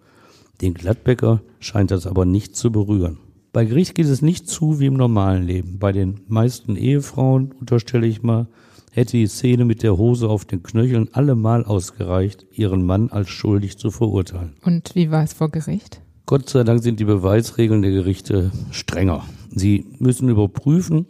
[0.60, 3.18] Den Gladbecker scheint das aber nicht zu berühren.
[3.52, 5.78] Bei Gericht geht es nicht zu wie im normalen Leben.
[5.78, 8.46] Bei den meisten Ehefrauen, unterstelle ich mal,
[8.92, 13.76] hätte die Szene mit der Hose auf den Knöcheln allemal ausgereicht, ihren Mann als schuldig
[13.76, 14.54] zu verurteilen.
[14.64, 16.00] Und wie war es vor Gericht?
[16.24, 19.22] Gott sei Dank sind die Beweisregeln der Gerichte strenger.
[19.50, 21.04] Sie müssen überprüfen,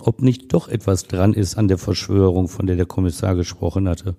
[0.00, 4.16] ob nicht doch etwas dran ist an der Verschwörung, von der der Kommissar gesprochen hatte.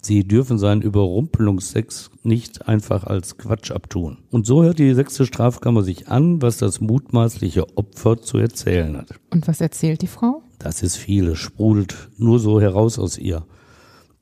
[0.00, 4.18] Sie dürfen seinen Überrumpelungsex nicht einfach als Quatsch abtun.
[4.30, 9.08] Und so hört die sechste Strafkammer sich an, was das mutmaßliche Opfer zu erzählen hat.
[9.30, 10.42] Und was erzählt die Frau?
[10.58, 13.44] Das ist vieles, sprudelt nur so heraus aus ihr.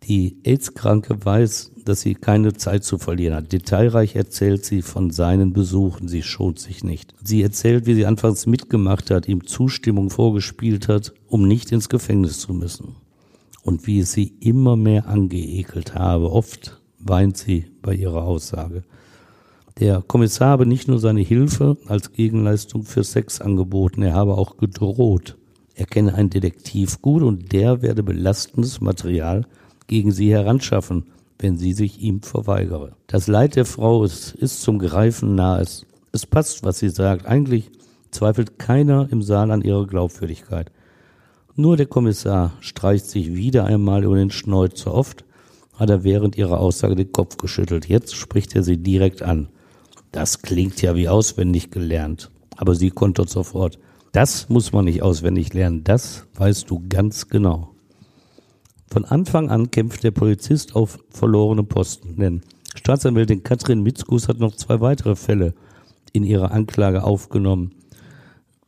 [0.05, 3.53] Die AIDS-Kranke weiß, dass sie keine Zeit zu verlieren hat.
[3.53, 7.15] Detailreich erzählt sie von seinen Besuchen, sie schont sich nicht.
[7.23, 12.39] Sie erzählt, wie sie anfangs mitgemacht hat, ihm Zustimmung vorgespielt hat, um nicht ins Gefängnis
[12.39, 12.97] zu müssen.
[13.67, 16.31] Und wie es sie immer mehr angeekelt habe.
[16.31, 18.85] Oft weint sie bei ihrer Aussage.
[19.81, 24.57] Der Kommissar habe nicht nur seine Hilfe als Gegenleistung für Sex angeboten, er habe auch
[24.57, 25.37] gedroht.
[25.75, 29.45] Er kenne einen Detektiv gut und der werde belastendes Material
[29.89, 31.07] gegen sie heranschaffen,
[31.39, 32.93] wenn sie sich ihm verweigere.
[33.09, 35.67] Das Leid der Frau ist, ist zum Greifen nahe.
[36.13, 37.27] Es passt, was sie sagt.
[37.27, 37.71] Eigentlich
[38.13, 40.71] zweifelt keiner im Saal an ihrer Glaubwürdigkeit.
[41.59, 44.93] Nur der Kommissar streicht sich wieder einmal über den Schnäuzer.
[44.93, 45.25] Oft
[45.75, 47.89] hat er während ihrer Aussage den Kopf geschüttelt.
[47.89, 49.49] Jetzt spricht er sie direkt an.
[50.13, 52.31] Das klingt ja wie auswendig gelernt.
[52.59, 53.79] Aber sie kontert sofort.
[54.13, 55.83] Das muss man nicht auswendig lernen.
[55.83, 57.71] Das weißt du ganz genau.
[58.91, 62.43] Von Anfang an kämpft der Polizist auf verlorene Posten, denn
[62.75, 65.55] Staatsanwältin Katrin Mitzkus hat noch zwei weitere Fälle
[66.13, 67.73] in ihrer Anklage aufgenommen.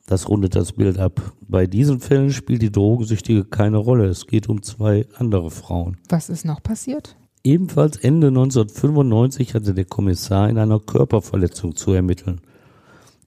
[0.08, 1.34] Das rundet das Bild ab.
[1.46, 4.06] Bei diesen Fällen spielt die Drogensüchtige keine Rolle.
[4.06, 5.98] Es geht um zwei andere Frauen.
[6.08, 7.14] Was ist noch passiert?
[7.44, 12.40] Ebenfalls Ende 1995 hatte der Kommissar in einer Körperverletzung zu ermitteln.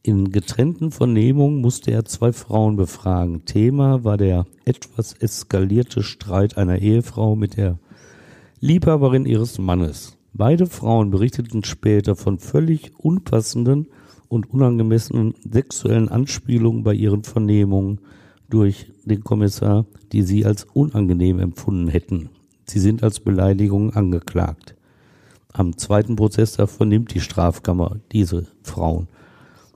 [0.02, 3.46] In getrennten Vernehmungen musste er zwei Frauen befragen.
[3.46, 7.78] Thema war der etwas eskalierte Streit einer Ehefrau mit der
[8.60, 10.17] Liebhaberin ihres Mannes.
[10.34, 13.86] Beide Frauen berichteten später von völlig unpassenden
[14.32, 18.00] und unangemessenen sexuellen Anspielungen bei ihren Vernehmungen
[18.50, 22.30] durch den Kommissar, die sie als unangenehm empfunden hätten.
[22.65, 24.76] Sie sind als Beleidigung angeklagt.
[25.52, 29.10] Am zweiten Prozesstag vernimmt die Strafkammer diese Frauen.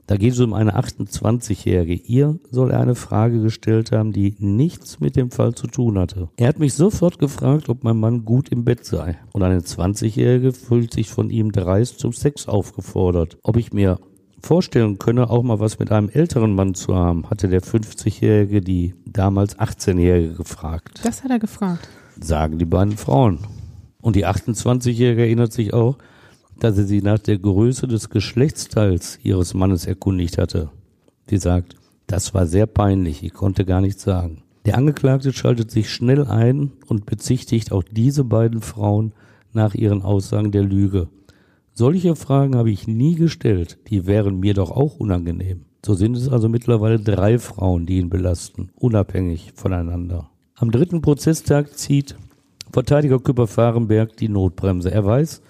[0.06, 1.94] Da geht es um eine 28-Jährige.
[2.06, 6.30] Ihr soll er eine Frage gestellt haben, die nichts mit dem Fall zu tun hatte.
[6.36, 9.18] Er hat mich sofort gefragt, ob mein Mann gut im Bett sei.
[9.32, 13.36] Und eine 20-Jährige fühlt sich von ihm dreist zum Sex aufgefordert.
[13.42, 13.98] Ob ich mir
[14.42, 18.94] vorstellen könne, auch mal was mit einem älteren Mann zu haben, hatte der 50-Jährige die
[19.04, 21.00] damals 18-Jährige gefragt.
[21.02, 21.88] Das hat er gefragt.
[22.20, 23.40] Sagen die beiden Frauen.
[24.00, 25.98] Und die 28-Jährige erinnert sich auch,
[26.58, 30.70] dass er sie nach der Größe des Geschlechtsteils ihres Mannes erkundigt hatte.
[31.28, 34.42] Sie sagt, das war sehr peinlich, ich konnte gar nichts sagen.
[34.64, 39.12] Der Angeklagte schaltet sich schnell ein und bezichtigt auch diese beiden Frauen
[39.52, 41.08] nach ihren Aussagen der Lüge.
[41.78, 45.66] Solche Fragen habe ich nie gestellt, die wären mir doch auch unangenehm.
[45.84, 50.30] So sind es also mittlerweile drei Frauen, die ihn belasten, unabhängig voneinander.
[50.54, 52.16] Am dritten Prozesstag zieht
[52.72, 54.90] Verteidiger Küpper-Fahrenberg die Notbremse.
[54.90, 55.42] Er weiß,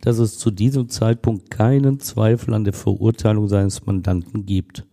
[0.00, 4.86] dass es zu diesem Zeitpunkt keinen Zweifel an der Verurteilung seines Mandanten gibt.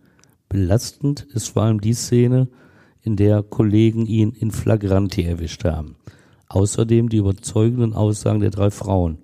[0.48, 2.48] Belastend ist vor allem die Szene,
[3.02, 5.94] in der Kollegen ihn in Flagranti erwischt haben.
[6.48, 9.18] Außerdem die überzeugenden Aussagen der drei Frauen.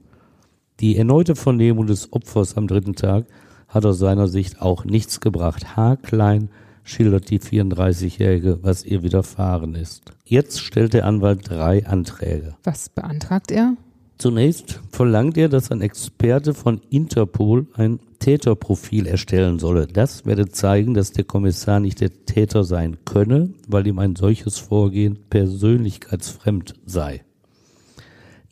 [0.81, 3.27] Die erneute Vernehmung des Opfers am dritten Tag
[3.67, 5.77] hat aus seiner Sicht auch nichts gebracht.
[5.77, 6.51] Haarklein
[6.85, 10.13] schildert die 34-Jährige, was ihr widerfahren ist.
[10.25, 12.55] Jetzt stellt der Anwalt drei Anträge.
[12.63, 13.75] Was beantragt er?
[14.19, 19.87] Zunächst verlangt er, dass ein Experte von Interpol ein Täterprofil erstellen solle.
[19.87, 24.59] Das werde zeigen, dass der Kommissar nicht der Täter sein könne, weil ihm ein solches
[24.59, 27.23] Vorgehen persönlichkeitsfremd sei.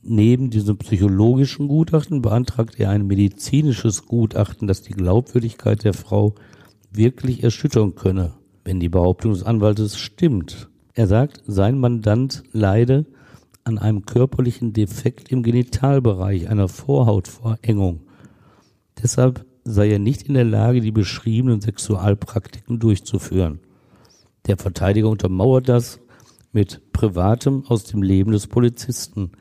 [0.09, 6.37] Neben diesem psychologischen Gutachten beantragt er ein medizinisches Gutachten, das die Glaubwürdigkeit der Frau
[6.93, 10.71] wirklich erschüttern könne, wenn die Behauptung des Anwaltes stimmt.
[10.95, 13.05] Er sagt, sein Mandant leide
[13.65, 18.03] an einem körperlichen Defekt im Genitalbereich, einer Vorhautverengung.
[19.03, 23.59] Deshalb sei er nicht in der Lage, die beschriebenen Sexualpraktiken durchzuführen.
[24.47, 25.99] Der Verteidiger untermauert das
[26.53, 29.33] mit Privatem aus dem Leben des Polizisten.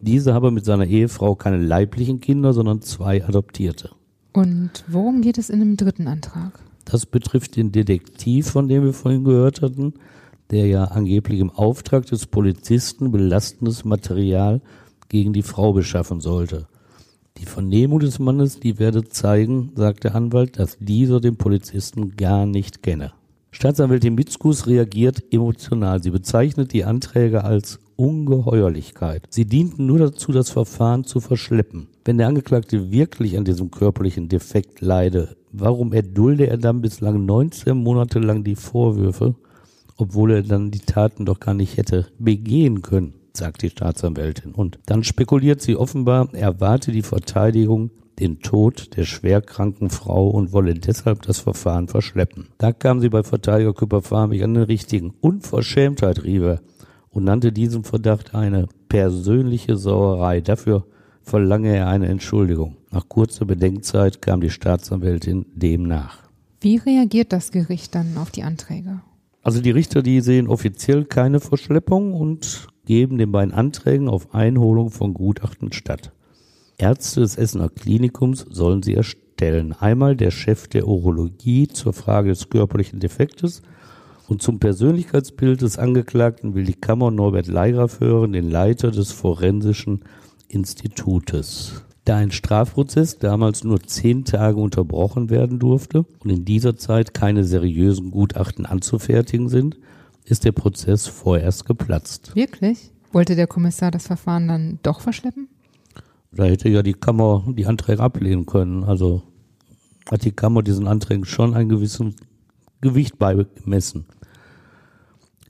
[0.00, 3.90] Dieser habe mit seiner Ehefrau keine leiblichen Kinder, sondern zwei Adoptierte.
[4.32, 6.58] Und worum geht es in dem dritten Antrag?
[6.84, 9.94] Das betrifft den Detektiv, von dem wir vorhin gehört hatten,
[10.50, 14.60] der ja angeblich im Auftrag des Polizisten belastendes Material
[15.08, 16.66] gegen die Frau beschaffen sollte.
[17.36, 22.46] Die Vernehmung des Mannes, die werde zeigen, sagt der Anwalt, dass dieser den Polizisten gar
[22.46, 23.12] nicht kenne.
[23.52, 26.02] Staatsanwältin Mitzkus reagiert emotional.
[26.02, 29.26] Sie bezeichnet die Anträge als Ungeheuerlichkeit.
[29.28, 31.88] Sie dienten nur dazu, das Verfahren zu verschleppen.
[32.02, 37.76] Wenn der Angeklagte wirklich an diesem körperlichen Defekt leide, warum erdulde er dann bislang 19
[37.76, 39.34] Monate lang die Vorwürfe,
[39.98, 44.52] obwohl er dann die Taten doch gar nicht hätte begehen können, sagt die Staatsanwältin.
[44.52, 50.52] Und dann spekuliert sie offenbar, er warte die Verteidigung den Tod der schwerkranken Frau und
[50.52, 52.48] wolle deshalb das Verfahren verschleppen.
[52.56, 55.12] Da kam sie bei Verteidiger Küpper-Farmig an den richtigen.
[55.20, 56.60] Unverschämtheit, rief er
[57.10, 60.40] und nannte diesem Verdacht eine persönliche Sauerei.
[60.40, 60.86] Dafür
[61.22, 62.76] verlange er eine Entschuldigung.
[62.90, 66.18] Nach kurzer Bedenkzeit kam die Staatsanwältin dem nach.
[66.60, 69.00] Wie reagiert das Gericht dann auf die Anträge?
[69.42, 74.90] Also die Richter, die sehen offiziell keine Verschleppung und geben den beiden Anträgen auf Einholung
[74.90, 76.12] von Gutachten statt.
[76.76, 79.72] Ärzte des Essener Klinikums sollen sie erstellen.
[79.72, 83.62] Einmal der Chef der Urologie zur Frage des körperlichen Defektes
[84.30, 90.04] und zum Persönlichkeitsbild des Angeklagten will die Kammer Norbert Leigraf hören, den Leiter des Forensischen
[90.46, 91.82] Institutes.
[92.04, 97.42] Da ein Strafprozess damals nur zehn Tage unterbrochen werden durfte und in dieser Zeit keine
[97.42, 99.78] seriösen Gutachten anzufertigen sind,
[100.24, 102.36] ist der Prozess vorerst geplatzt.
[102.36, 102.92] Wirklich?
[103.10, 105.48] Wollte der Kommissar das Verfahren dann doch verschleppen?
[106.30, 108.84] Da hätte ja die Kammer die Anträge ablehnen können.
[108.84, 109.22] Also
[110.08, 112.14] hat die Kammer diesen Anträgen schon ein gewisses
[112.80, 114.06] Gewicht beigemessen.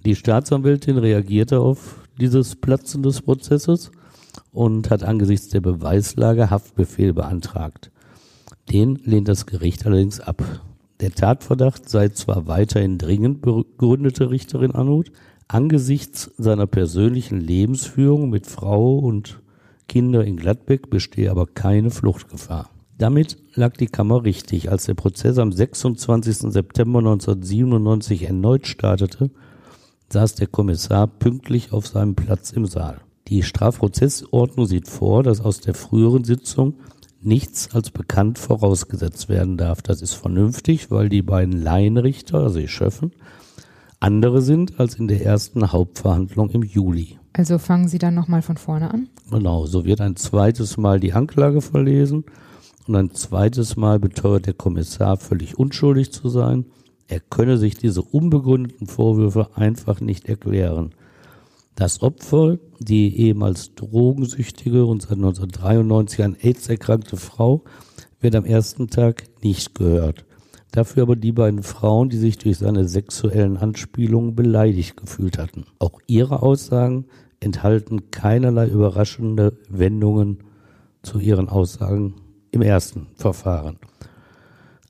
[0.05, 3.91] Die Staatsanwältin reagierte auf dieses Platzen des Prozesses
[4.53, 7.91] und hat angesichts der Beweislage Haftbefehl beantragt.
[8.71, 10.43] Den lehnt das Gericht allerdings ab.
[11.01, 15.13] Der Tatverdacht sei zwar weiterhin dringend, begründete Richterin Anhut,
[15.49, 19.41] angesichts seiner persönlichen Lebensführung mit Frau und
[19.89, 22.71] Kinder in Gladbeck bestehe aber keine Fluchtgefahr.
[22.97, 26.53] Damit lag die Kammer richtig, als der Prozess am 26.
[26.53, 29.31] September 1997 erneut startete,
[30.12, 33.01] saß der Kommissar pünktlich auf seinem Platz im Saal.
[33.29, 36.75] Die Strafprozessordnung sieht vor, dass aus der früheren Sitzung
[37.23, 39.83] nichts als bekannt vorausgesetzt werden darf.
[39.83, 43.12] Das ist vernünftig, weil die beiden Laienrichter, also die Schöffen,
[44.01, 47.18] andere sind als in der ersten Hauptverhandlung im Juli.
[47.33, 49.09] Also fangen Sie dann nochmal von vorne an?
[49.31, 52.25] Genau, so wird ein zweites Mal die Anklage verlesen
[52.88, 56.64] und ein zweites Mal beteuert der Kommissar völlig unschuldig zu sein.
[57.11, 60.94] Er könne sich diese unbegründeten Vorwürfe einfach nicht erklären.
[61.75, 67.64] Das Opfer, die ehemals drogensüchtige und seit 1993 an AIDS erkrankte Frau,
[68.20, 70.25] wird am ersten Tag nicht gehört.
[70.70, 75.64] Dafür aber die beiden Frauen, die sich durch seine sexuellen Anspielungen beleidigt gefühlt hatten.
[75.81, 77.07] Auch ihre Aussagen
[77.40, 80.44] enthalten keinerlei überraschende Wendungen
[81.03, 82.14] zu ihren Aussagen
[82.53, 83.79] im ersten Verfahren.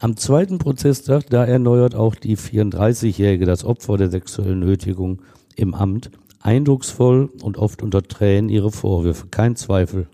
[0.03, 5.21] Am zweiten Prozesstag, da erneuert auch die 34-Jährige, das Opfer der sexuellen Nötigung
[5.57, 6.11] im Amt,
[6.41, 10.09] Eindrucksvoll und oft unter Tränen ihre Vorwürfe, kein Zweifel.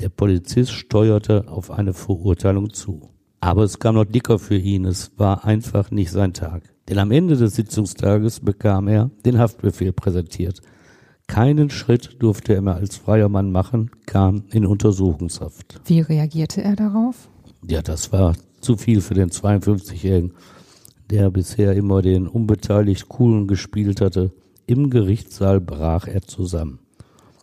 [0.00, 3.10] Der Polizist steuerte auf eine Verurteilung zu.
[3.40, 6.62] Aber es kam noch dicker für ihn, es war einfach nicht sein Tag.
[6.88, 10.62] Denn am Ende des Sitzungstages bekam er den Haftbefehl präsentiert.
[11.26, 15.78] Keinen Schritt durfte er mehr als freier Mann machen, kam in Untersuchungshaft.
[15.84, 17.28] Wie reagierte er darauf?
[17.68, 18.34] Ja, das war
[18.66, 20.32] zu viel für den 52-Jährigen,
[21.08, 24.32] der bisher immer den unbeteiligt Coolen gespielt hatte.
[24.66, 26.80] Im Gerichtssaal brach er zusammen.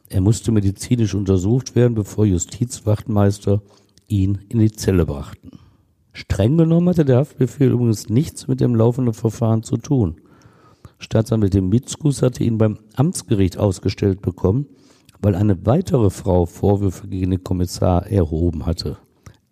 [0.09, 3.61] Er musste medizinisch untersucht werden, bevor Justizwachtmeister
[4.07, 5.59] ihn in die Zelle brachten.
[6.11, 10.17] Streng genommen hatte der Haftbefehl übrigens nichts mit dem laufenden Verfahren zu tun.
[10.99, 14.67] Staatsanwältin Mitzkus hatte ihn beim Amtsgericht ausgestellt bekommen,
[15.21, 18.97] weil eine weitere Frau Vorwürfe gegen den Kommissar erhoben hatte.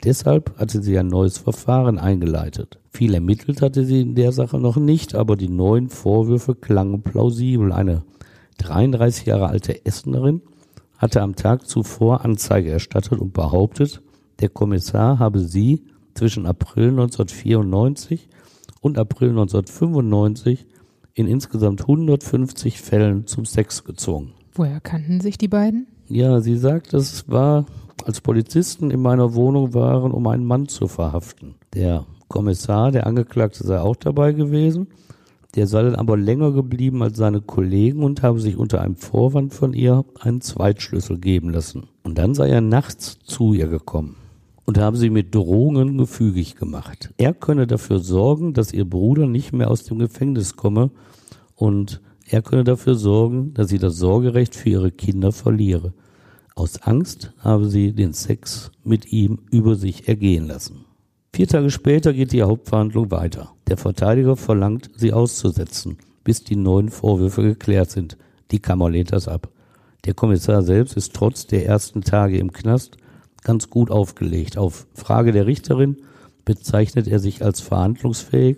[0.04, 2.80] Deshalb hatte sie ein neues Verfahren eingeleitet.
[2.90, 7.72] Viel ermittelt hatte sie in der Sache noch nicht, aber die neuen Vorwürfe klangen plausibel.
[7.72, 8.04] Eine
[8.58, 10.42] 33 Jahre alte Essenerin
[10.98, 14.02] hatte am Tag zuvor Anzeige erstattet und behauptet,
[14.40, 15.84] der Kommissar habe sie
[16.16, 18.28] zwischen April 1994
[18.82, 20.66] und April 1995
[21.14, 24.34] in insgesamt 150 Fällen zum Sex gezwungen.
[24.54, 25.88] Woher kannten sich die beiden?
[26.12, 27.66] Ja, sie sagt, es war,
[28.06, 31.56] als Polizisten in meiner Wohnung waren, um einen Mann zu verhaften.
[31.74, 34.88] Der Kommissar, der Angeklagte, sei auch dabei gewesen.
[35.56, 39.54] Der sei dann aber länger geblieben als seine Kollegen und habe sich unter einem Vorwand
[39.54, 41.88] von ihr einen Zweitschlüssel geben lassen.
[42.04, 44.18] Und dann sei er nachts zu ihr gekommen
[44.66, 47.14] und habe sie mit Drohungen gefügig gemacht.
[47.18, 50.92] Er könne dafür sorgen, dass ihr Bruder nicht mehr aus dem Gefängnis komme
[51.56, 55.94] und er könne dafür sorgen, dass sie das Sorgerecht für ihre Kinder verliere.
[56.56, 60.86] Aus Angst habe sie den Sex mit ihm über sich ergehen lassen.
[61.34, 63.52] Vier Tage später geht die Hauptverhandlung weiter.
[63.68, 68.18] Der Verteidiger verlangt, sie auszusetzen, bis die neuen Vorwürfe geklärt sind.
[68.52, 69.50] Die Kammer lehnt das ab.
[70.06, 72.96] Der Kommissar selbst ist trotz der ersten Tage im Knast
[73.44, 74.58] ganz gut aufgelegt.
[74.58, 75.98] Auf Frage der Richterin
[76.46, 78.58] bezeichnet er sich als verhandlungsfähig,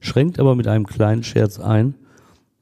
[0.00, 1.94] schränkt aber mit einem kleinen Scherz ein,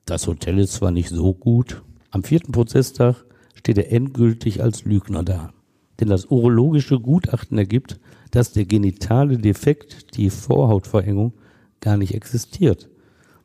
[0.04, 5.22] das Hotel ist zwar nicht so gut, am vierten Prozesstag steht er endgültig als Lügner
[5.22, 5.52] da.
[6.00, 11.32] Denn das urologische Gutachten ergibt, dass der genitale Defekt, die Vorhautverengung,
[11.80, 12.88] gar nicht existiert.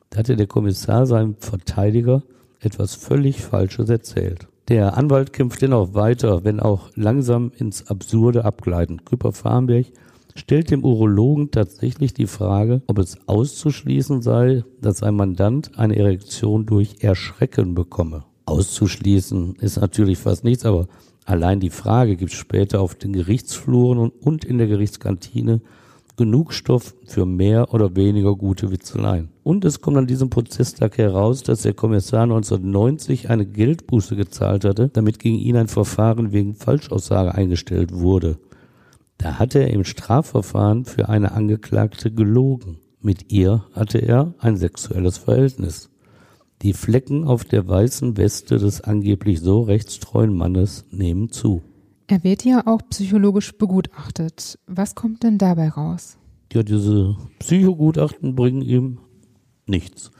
[0.10, 2.24] Da hatte der Kommissar seinem Verteidiger
[2.60, 4.48] etwas völlig Falsches erzählt.
[4.70, 9.06] Der Anwalt kämpft dennoch weiter, wenn auch langsam ins Absurde abgleiten.
[9.06, 9.88] Küpper Farnberg
[10.38, 16.66] stellt dem Urologen tatsächlich die Frage, ob es auszuschließen sei, dass ein Mandant eine Erektion
[16.66, 18.24] durch Erschrecken bekomme.
[18.46, 20.88] Auszuschließen ist natürlich fast nichts, aber
[21.26, 25.62] allein die Frage gibt später auf den Gerichtsfluren und in der Gerichtskantine
[26.16, 29.30] genug Stoff für mehr oder weniger gute Witzeleien.
[29.44, 34.90] Und es kommt an diesem Prozesstag heraus, dass der Kommissar 1990 eine Geldbuße gezahlt hatte,
[34.90, 38.40] damit gegen ihn ein Verfahren wegen Falschaussage eingestellt wurde.
[39.18, 42.78] Da hatte er im Strafverfahren für eine Angeklagte gelogen.
[43.02, 45.90] Mit ihr hatte er ein sexuelles Verhältnis.
[46.62, 51.62] Die Flecken auf der weißen Weste des angeblich so rechtstreuen Mannes nehmen zu.
[52.08, 54.58] Er wird ja auch psychologisch begutachtet.
[54.66, 56.18] Was kommt denn dabei raus?
[56.54, 59.00] Ja, diese Psychogutachten bringen ihm
[59.66, 60.12] nichts.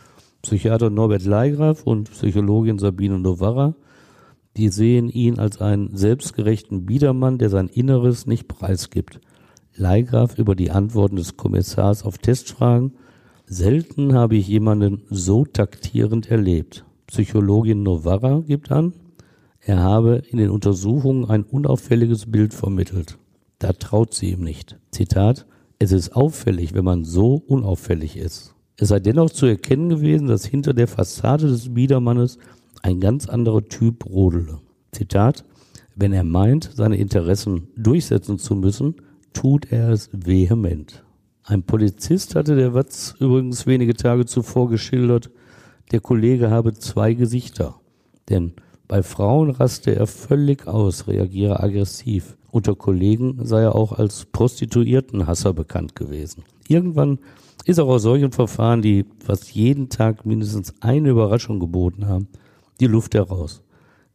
[0.42, 3.76] Psychiater Norbert Leigraf und Psychologin Sabine Novara,
[4.58, 9.22] Die sehen ihn als einen selbstgerechten Biedermann, der sein Inneres nicht preisgibt.
[9.76, 12.94] Leihgraf über die Antworten des Kommissars auf Testfragen.
[13.46, 16.86] Selten habe ich jemanden so taktierend erlebt.
[17.06, 18.94] Psychologin Novara gibt an,
[19.60, 23.18] er habe in den Untersuchungen ein unauffälliges Bild vermittelt.
[23.60, 24.80] Da traut sie ihm nicht.
[24.92, 25.46] Zitat,
[25.78, 28.56] es ist auffällig, wenn man so unauffällig ist.
[28.78, 32.38] Es sei dennoch zu erkennen gewesen, dass hinter der Fassade des Biedermannes
[32.88, 34.60] ein ganz anderer Typ rodele.
[34.94, 35.44] Zitat,
[35.96, 38.96] wenn er meint, seine Interessen durchsetzen zu müssen,
[39.34, 41.04] tut er es vehement.
[41.44, 45.30] Ein Polizist hatte der Watz übrigens wenige Tage zuvor geschildert,
[45.92, 47.76] der Kollege habe zwei Gesichter.
[48.30, 48.54] Denn
[48.88, 52.38] bei Frauen raste er völlig aus, reagiere aggressiv.
[52.52, 56.44] Unter Kollegen sei er auch als Prostituiertenhasser bekannt gewesen.
[56.70, 57.20] Irgendwann
[57.66, 62.30] ist auch aus solchen Verfahren, die fast jeden Tag mindestens eine Überraschung geboten haben,
[62.80, 63.64] die Luft heraus.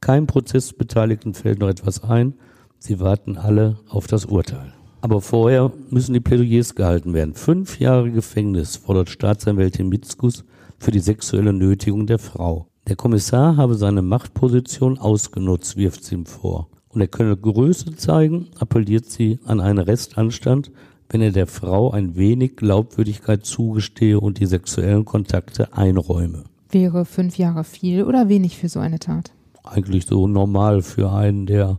[0.01, 2.35] Kein Prozessbeteiligten fällt noch etwas ein.
[2.79, 4.73] Sie warten alle auf das Urteil.
[5.01, 7.35] Aber vorher müssen die Plädoyers gehalten werden.
[7.35, 10.45] Fünf Jahre Gefängnis fordert Staatsanwältin Mitzkus
[10.79, 12.67] für die sexuelle Nötigung der Frau.
[12.89, 16.69] Der Kommissar habe seine Machtposition ausgenutzt, wirft sie ihm vor.
[16.89, 20.73] Und er könne Größe zeigen, appelliert sie an einen Restanstand,
[21.09, 26.45] wenn er der Frau ein wenig Glaubwürdigkeit zugestehe und die sexuellen Kontakte einräume.
[26.73, 29.31] Wäre fünf Jahre viel oder wenig für so eine Tat?
[29.63, 31.79] Eigentlich so normal für einen, der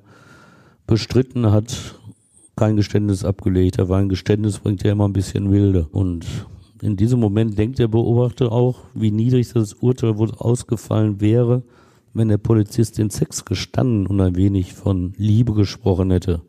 [0.85, 1.95] bestritten hat,
[2.55, 3.79] kein Geständnis abgelegt.
[3.79, 5.87] Aber ein Geständnis bringt ja immer ein bisschen Wilde.
[5.91, 6.27] Und
[6.83, 11.63] in diesem Moment denkt der Beobachter auch, wie niedrig das Urteil wohl ausgefallen wäre,
[12.13, 16.43] wenn der Polizist den Sex gestanden und ein wenig von Liebe gesprochen hätte.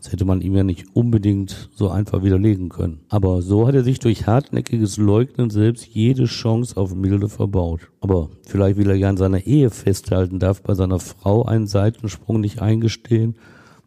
[0.00, 3.00] Das hätte man ihm ja nicht unbedingt so einfach widerlegen können.
[3.10, 7.90] Aber so hat er sich durch hartnäckiges Leugnen selbst jede Chance auf Milde verbaut.
[8.00, 12.40] Aber vielleicht will er ja an seiner Ehe festhalten, darf bei seiner Frau einen Seitensprung
[12.40, 13.34] nicht eingestehen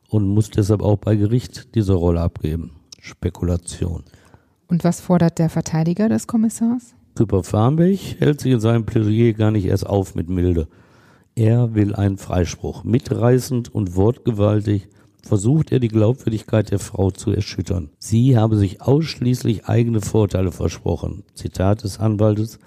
[0.08, 2.74] und muss deshalb auch bei Gericht diese Rolle abgeben.
[3.00, 4.04] Spekulation.
[4.68, 6.94] Und was fordert der Verteidiger des Kommissars?
[7.16, 10.68] Küper Farmbech hält sich in seinem Plädoyer gar nicht erst auf mit Milde.
[11.36, 12.84] Er will einen Freispruch.
[12.84, 14.88] Mitreißend und wortgewaltig
[15.24, 17.90] versucht er die Glaubwürdigkeit der Frau zu erschüttern.
[17.98, 21.24] Sie habe sich ausschließlich eigene Vorteile versprochen.
[21.34, 22.60] Zitat des Anwaltes.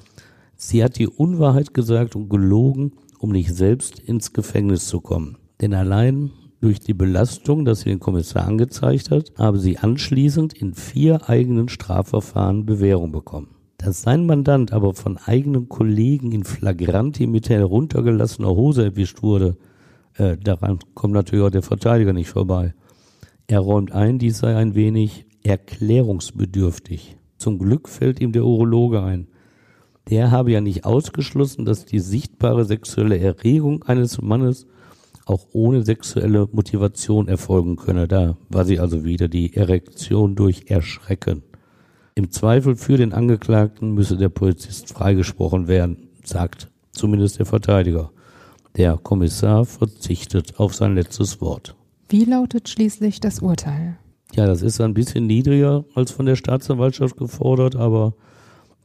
[0.57, 5.37] Sie hat die Unwahrheit gesagt und gelogen, um nicht selbst ins Gefängnis zu kommen.
[5.61, 6.31] Denn allein
[6.61, 11.69] durch die Belastung, dass sie den Kommissar angezeigt hat, habe sie anschließend in vier eigenen
[11.69, 13.49] Strafverfahren Bewährung bekommen.
[13.79, 19.57] Dass sein Mandant aber von eigenen Kollegen in Flagranti mit heruntergelassener Hose erwischt wurde,
[20.19, 22.75] äh, daran kommt natürlich auch der Verteidiger nicht vorbei.
[23.47, 27.17] Er räumt ein, dies sei ein wenig erklärungsbedürftig.
[27.39, 29.29] Zum Glück fällt ihm der Urologe ein.
[30.09, 34.67] Der habe ja nicht ausgeschlossen, dass die sichtbare sexuelle Erregung eines Mannes
[35.27, 38.07] auch ohne sexuelle Motivation erfolgen könne.
[38.07, 41.43] Da war sie also wieder die Erektion durch Erschrecken.
[42.15, 48.11] Im Zweifel für den Angeklagten müsse der Polizist freigesprochen werden, sagt zumindest der Verteidiger.
[48.77, 51.75] Der Kommissar verzichtet auf sein letztes Wort.
[52.09, 53.97] Wie lautet schließlich das Urteil?
[54.35, 58.15] Ja, das ist ein bisschen niedriger als von der Staatsanwaltschaft gefordert, aber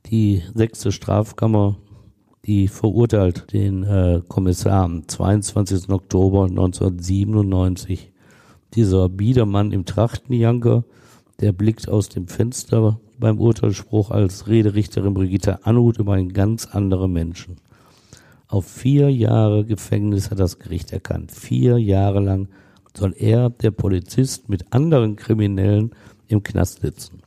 [0.05, 1.77] die sechste Strafkammer
[2.45, 5.89] die verurteilt den äh, Kommissar am 22.
[5.89, 8.11] Oktober 1997.
[8.73, 10.83] Dieser Biedermann im Trachtenjanker,
[11.39, 17.11] der blickt aus dem Fenster beim Urteilsspruch als Rederichterin Brigitte Anhut über einen ganz anderen
[17.11, 17.57] Menschen.
[18.51, 21.31] Auf vier Jahre Gefängnis hat das Gericht erkannt.
[21.31, 22.49] Vier Jahre lang
[22.93, 25.91] soll er, der Polizist, mit anderen Kriminellen
[26.27, 27.21] im Knast sitzen.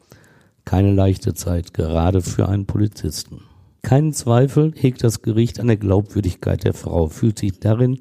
[0.66, 3.40] Keine leichte Zeit, gerade für einen Polizisten.
[3.80, 8.00] Keinen Zweifel hegt das Gericht an der Glaubwürdigkeit der Frau, fühlt sich darin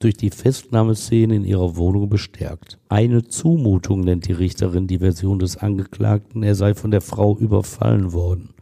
[0.00, 2.78] durch die Festnahmeszene in ihrer Wohnung bestärkt.
[2.88, 8.14] Eine Zumutung nennt die Richterin die Version des Angeklagten, er sei von der Frau überfallen
[8.14, 8.54] worden.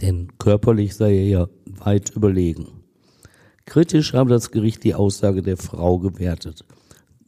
[0.00, 1.48] Denn körperlich sei er ja
[1.78, 2.83] weit überlegen.
[3.66, 6.64] Kritisch habe das Gericht die Aussage der Frau gewertet.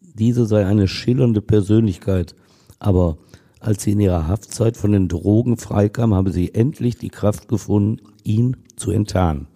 [0.01, 2.35] Diese sei eine schillernde Persönlichkeit,
[2.79, 3.19] aber
[3.61, 8.03] als sie in ihrer Haftzeit von den Drogen freikam, habe sie endlich die Kraft gefunden,
[8.23, 9.49] ihn zu enttarnen.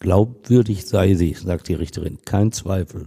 [0.00, 3.06] Glaubwürdig sei sie, sagt die Richterin, kein Zweifel.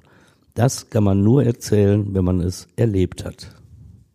[0.55, 3.55] Das kann man nur erzählen, wenn man es erlebt hat.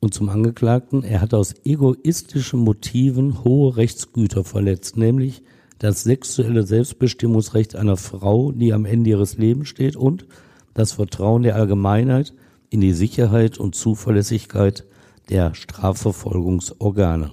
[0.00, 5.42] Und zum Angeklagten, er hat aus egoistischen Motiven hohe Rechtsgüter verletzt, nämlich
[5.79, 10.27] das sexuelle Selbstbestimmungsrecht einer Frau, die am Ende ihres Lebens steht, und
[10.72, 12.35] das Vertrauen der Allgemeinheit
[12.70, 14.85] in die Sicherheit und Zuverlässigkeit
[15.29, 17.33] der Strafverfolgungsorgane.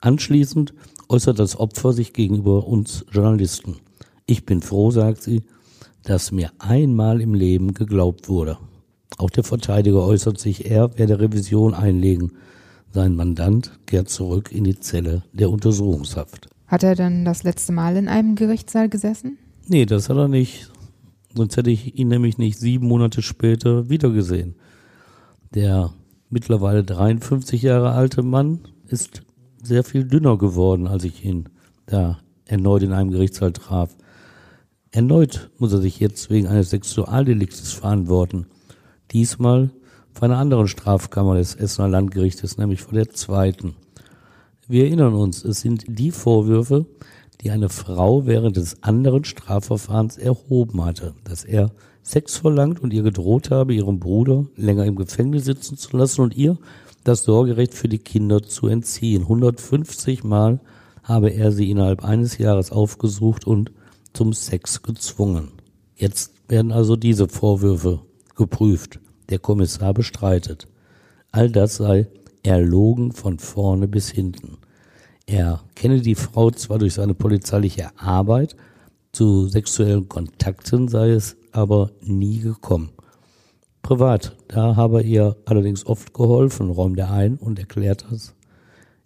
[0.00, 0.74] Anschließend
[1.08, 3.76] äußert das Opfer sich gegenüber uns Journalisten.
[4.26, 5.42] Ich bin froh, sagt sie,
[6.04, 8.58] dass mir einmal im Leben geglaubt wurde.
[9.16, 12.32] Auch der Verteidiger äußert sich, er werde Revision einlegen.
[12.92, 16.48] Sein Mandant kehrt zurück in die Zelle der Untersuchungshaft.
[16.68, 19.38] Hat er dann das letzte Mal in einem Gerichtssaal gesessen?
[19.66, 20.70] Nee, das hat er nicht.
[21.34, 24.54] Sonst hätte ich ihn nämlich nicht sieben Monate später wiedergesehen.
[25.54, 25.92] Der
[26.28, 29.22] mittlerweile 53 Jahre alte Mann ist
[29.62, 31.48] sehr viel dünner geworden, als ich ihn
[31.86, 33.96] da erneut in einem Gerichtssaal traf.
[34.90, 38.46] Erneut muss er sich jetzt wegen eines Sexualdeliktes verantworten.
[39.10, 39.70] Diesmal
[40.12, 43.76] vor einer anderen Strafkammer des Essener Landgerichtes, nämlich vor der zweiten.
[44.70, 46.84] Wir erinnern uns, es sind die Vorwürfe,
[47.40, 53.02] die eine Frau während des anderen Strafverfahrens erhoben hatte, dass er Sex verlangt und ihr
[53.02, 56.58] gedroht habe, ihren Bruder länger im Gefängnis sitzen zu lassen und ihr
[57.02, 59.22] das Sorgerecht für die Kinder zu entziehen.
[59.22, 60.60] 150 Mal
[61.02, 63.72] habe er sie innerhalb eines Jahres aufgesucht und
[64.12, 65.48] zum Sex gezwungen.
[65.96, 68.00] Jetzt werden also diese Vorwürfe
[68.36, 69.00] geprüft.
[69.30, 70.68] Der Kommissar bestreitet.
[71.32, 72.08] All das sei
[72.48, 74.58] erlogen von vorne bis hinten.
[75.26, 78.56] Er kenne die Frau zwar durch seine polizeiliche Arbeit,
[79.12, 82.90] zu sexuellen Kontakten sei es aber nie gekommen.
[83.82, 88.34] Privat, da habe er ihr allerdings oft geholfen, räumt er ein und erklärt das.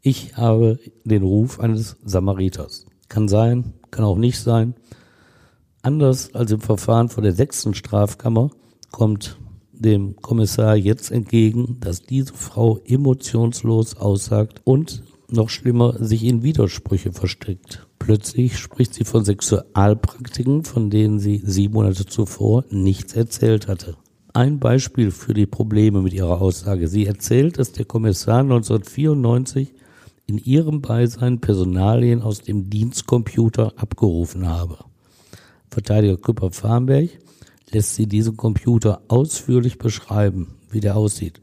[0.03, 2.87] Ich habe den Ruf eines Samariters.
[3.09, 4.75] Kann sein, kann auch nicht sein.
[5.83, 8.51] Anders als im Verfahren vor der sechsten Strafkammer
[8.91, 9.39] kommt
[9.83, 17.13] dem Kommissar jetzt entgegen, dass diese Frau emotionslos aussagt und noch schlimmer sich in Widersprüche
[17.13, 17.87] verstrickt.
[17.99, 23.97] Plötzlich spricht sie von Sexualpraktiken, von denen sie sieben Monate zuvor nichts erzählt hatte.
[24.35, 26.89] Ein Beispiel für die Probleme mit ihrer Aussage.
[26.89, 29.75] Sie erzählt, dass der Kommissar 1994
[30.27, 34.79] in ihrem Beisein Personalien aus dem Dienstcomputer abgerufen habe.
[35.71, 37.11] Verteidiger Küpper-Farnberg
[37.73, 41.41] lässt sie diesen Computer ausführlich beschreiben, wie der aussieht.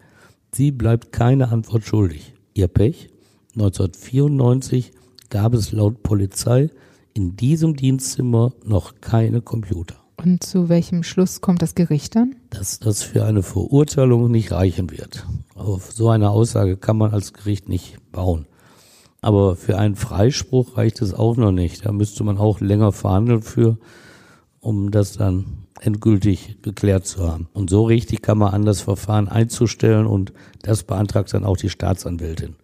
[0.51, 2.33] Sie bleibt keine Antwort schuldig.
[2.53, 3.09] Ihr Pech?
[3.55, 4.91] 1994
[5.29, 6.69] gab es laut Polizei
[7.13, 9.95] in diesem Dienstzimmer noch keine Computer.
[10.17, 12.35] Und zu welchem Schluss kommt das Gericht dann?
[12.49, 15.25] Dass das für eine Verurteilung nicht reichen wird.
[15.55, 18.45] Auf so eine Aussage kann man als Gericht nicht bauen.
[19.21, 21.85] Aber für einen Freispruch reicht es auch noch nicht.
[21.85, 23.77] Da müsste man auch länger verhandeln für,
[24.59, 27.47] um das dann endgültig geklärt zu haben.
[27.53, 31.69] Und so richtig kann man an das Verfahren einzustellen und das beantragt dann auch die
[31.69, 32.55] Staatsanwältin.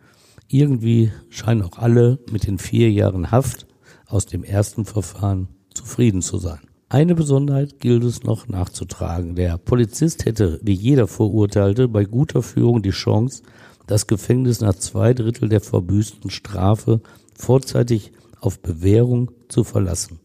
[0.47, 3.66] Irgendwie scheinen auch alle mit den vier Jahren Haft
[4.07, 6.59] aus dem ersten Verfahren zufrieden zu sein.
[6.88, 9.36] Eine Besonderheit gilt es noch nachzutragen.
[9.36, 13.41] Der Polizist hätte, wie jeder Verurteilte, bei guter Führung die Chance,
[13.88, 17.01] das Gefängnis nach zwei Drittel der verbüßten Strafe
[17.36, 20.20] vorzeitig auf Bewährung zu verlassen.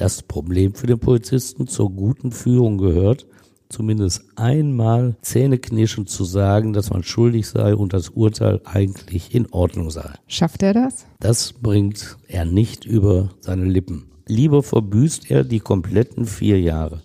[0.00, 3.26] Das Problem für den Polizisten zur guten Führung gehört,
[3.68, 9.90] zumindest einmal zähneknirschend zu sagen, dass man schuldig sei und das Urteil eigentlich in Ordnung
[9.90, 10.14] sei.
[10.26, 11.06] Schafft er das?
[11.20, 14.06] Das bringt er nicht über seine Lippen.
[14.26, 17.02] Lieber verbüßt er die kompletten vier Jahre.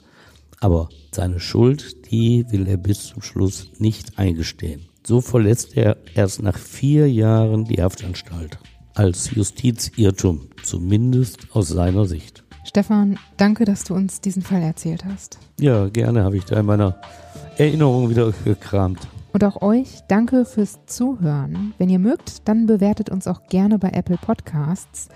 [0.62, 4.86] Aber seine Schuld, die will er bis zum Schluss nicht eingestehen.
[5.06, 8.58] So verlässt er erst nach vier Jahren die Haftanstalt.
[8.93, 12.45] Als Justizirrtum, zumindest aus seiner Sicht.
[12.76, 15.40] Stefan, danke, dass du uns diesen Fall erzählt hast.
[15.62, 16.98] Ja, gerne habe ich da in meiner
[17.58, 19.08] Erinnerung wieder gekramt.
[19.32, 21.74] Und auch euch danke fürs Zuhören.
[21.78, 25.08] Wenn ihr mögt, dann bewertet uns auch gerne bei Apple Podcasts.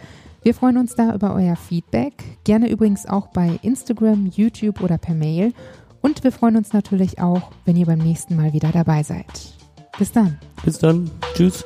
[0.42, 2.14] Wir freuen uns da über euer Feedback.
[2.46, 5.52] Gerne übrigens auch bei Instagram, YouTube oder per Mail.
[6.00, 9.26] Und wir freuen uns natürlich auch, wenn ihr beim nächsten Mal wieder dabei seid.
[9.98, 10.38] Bis dann.
[10.64, 11.12] Bis dann.
[11.34, 11.66] Tschüss.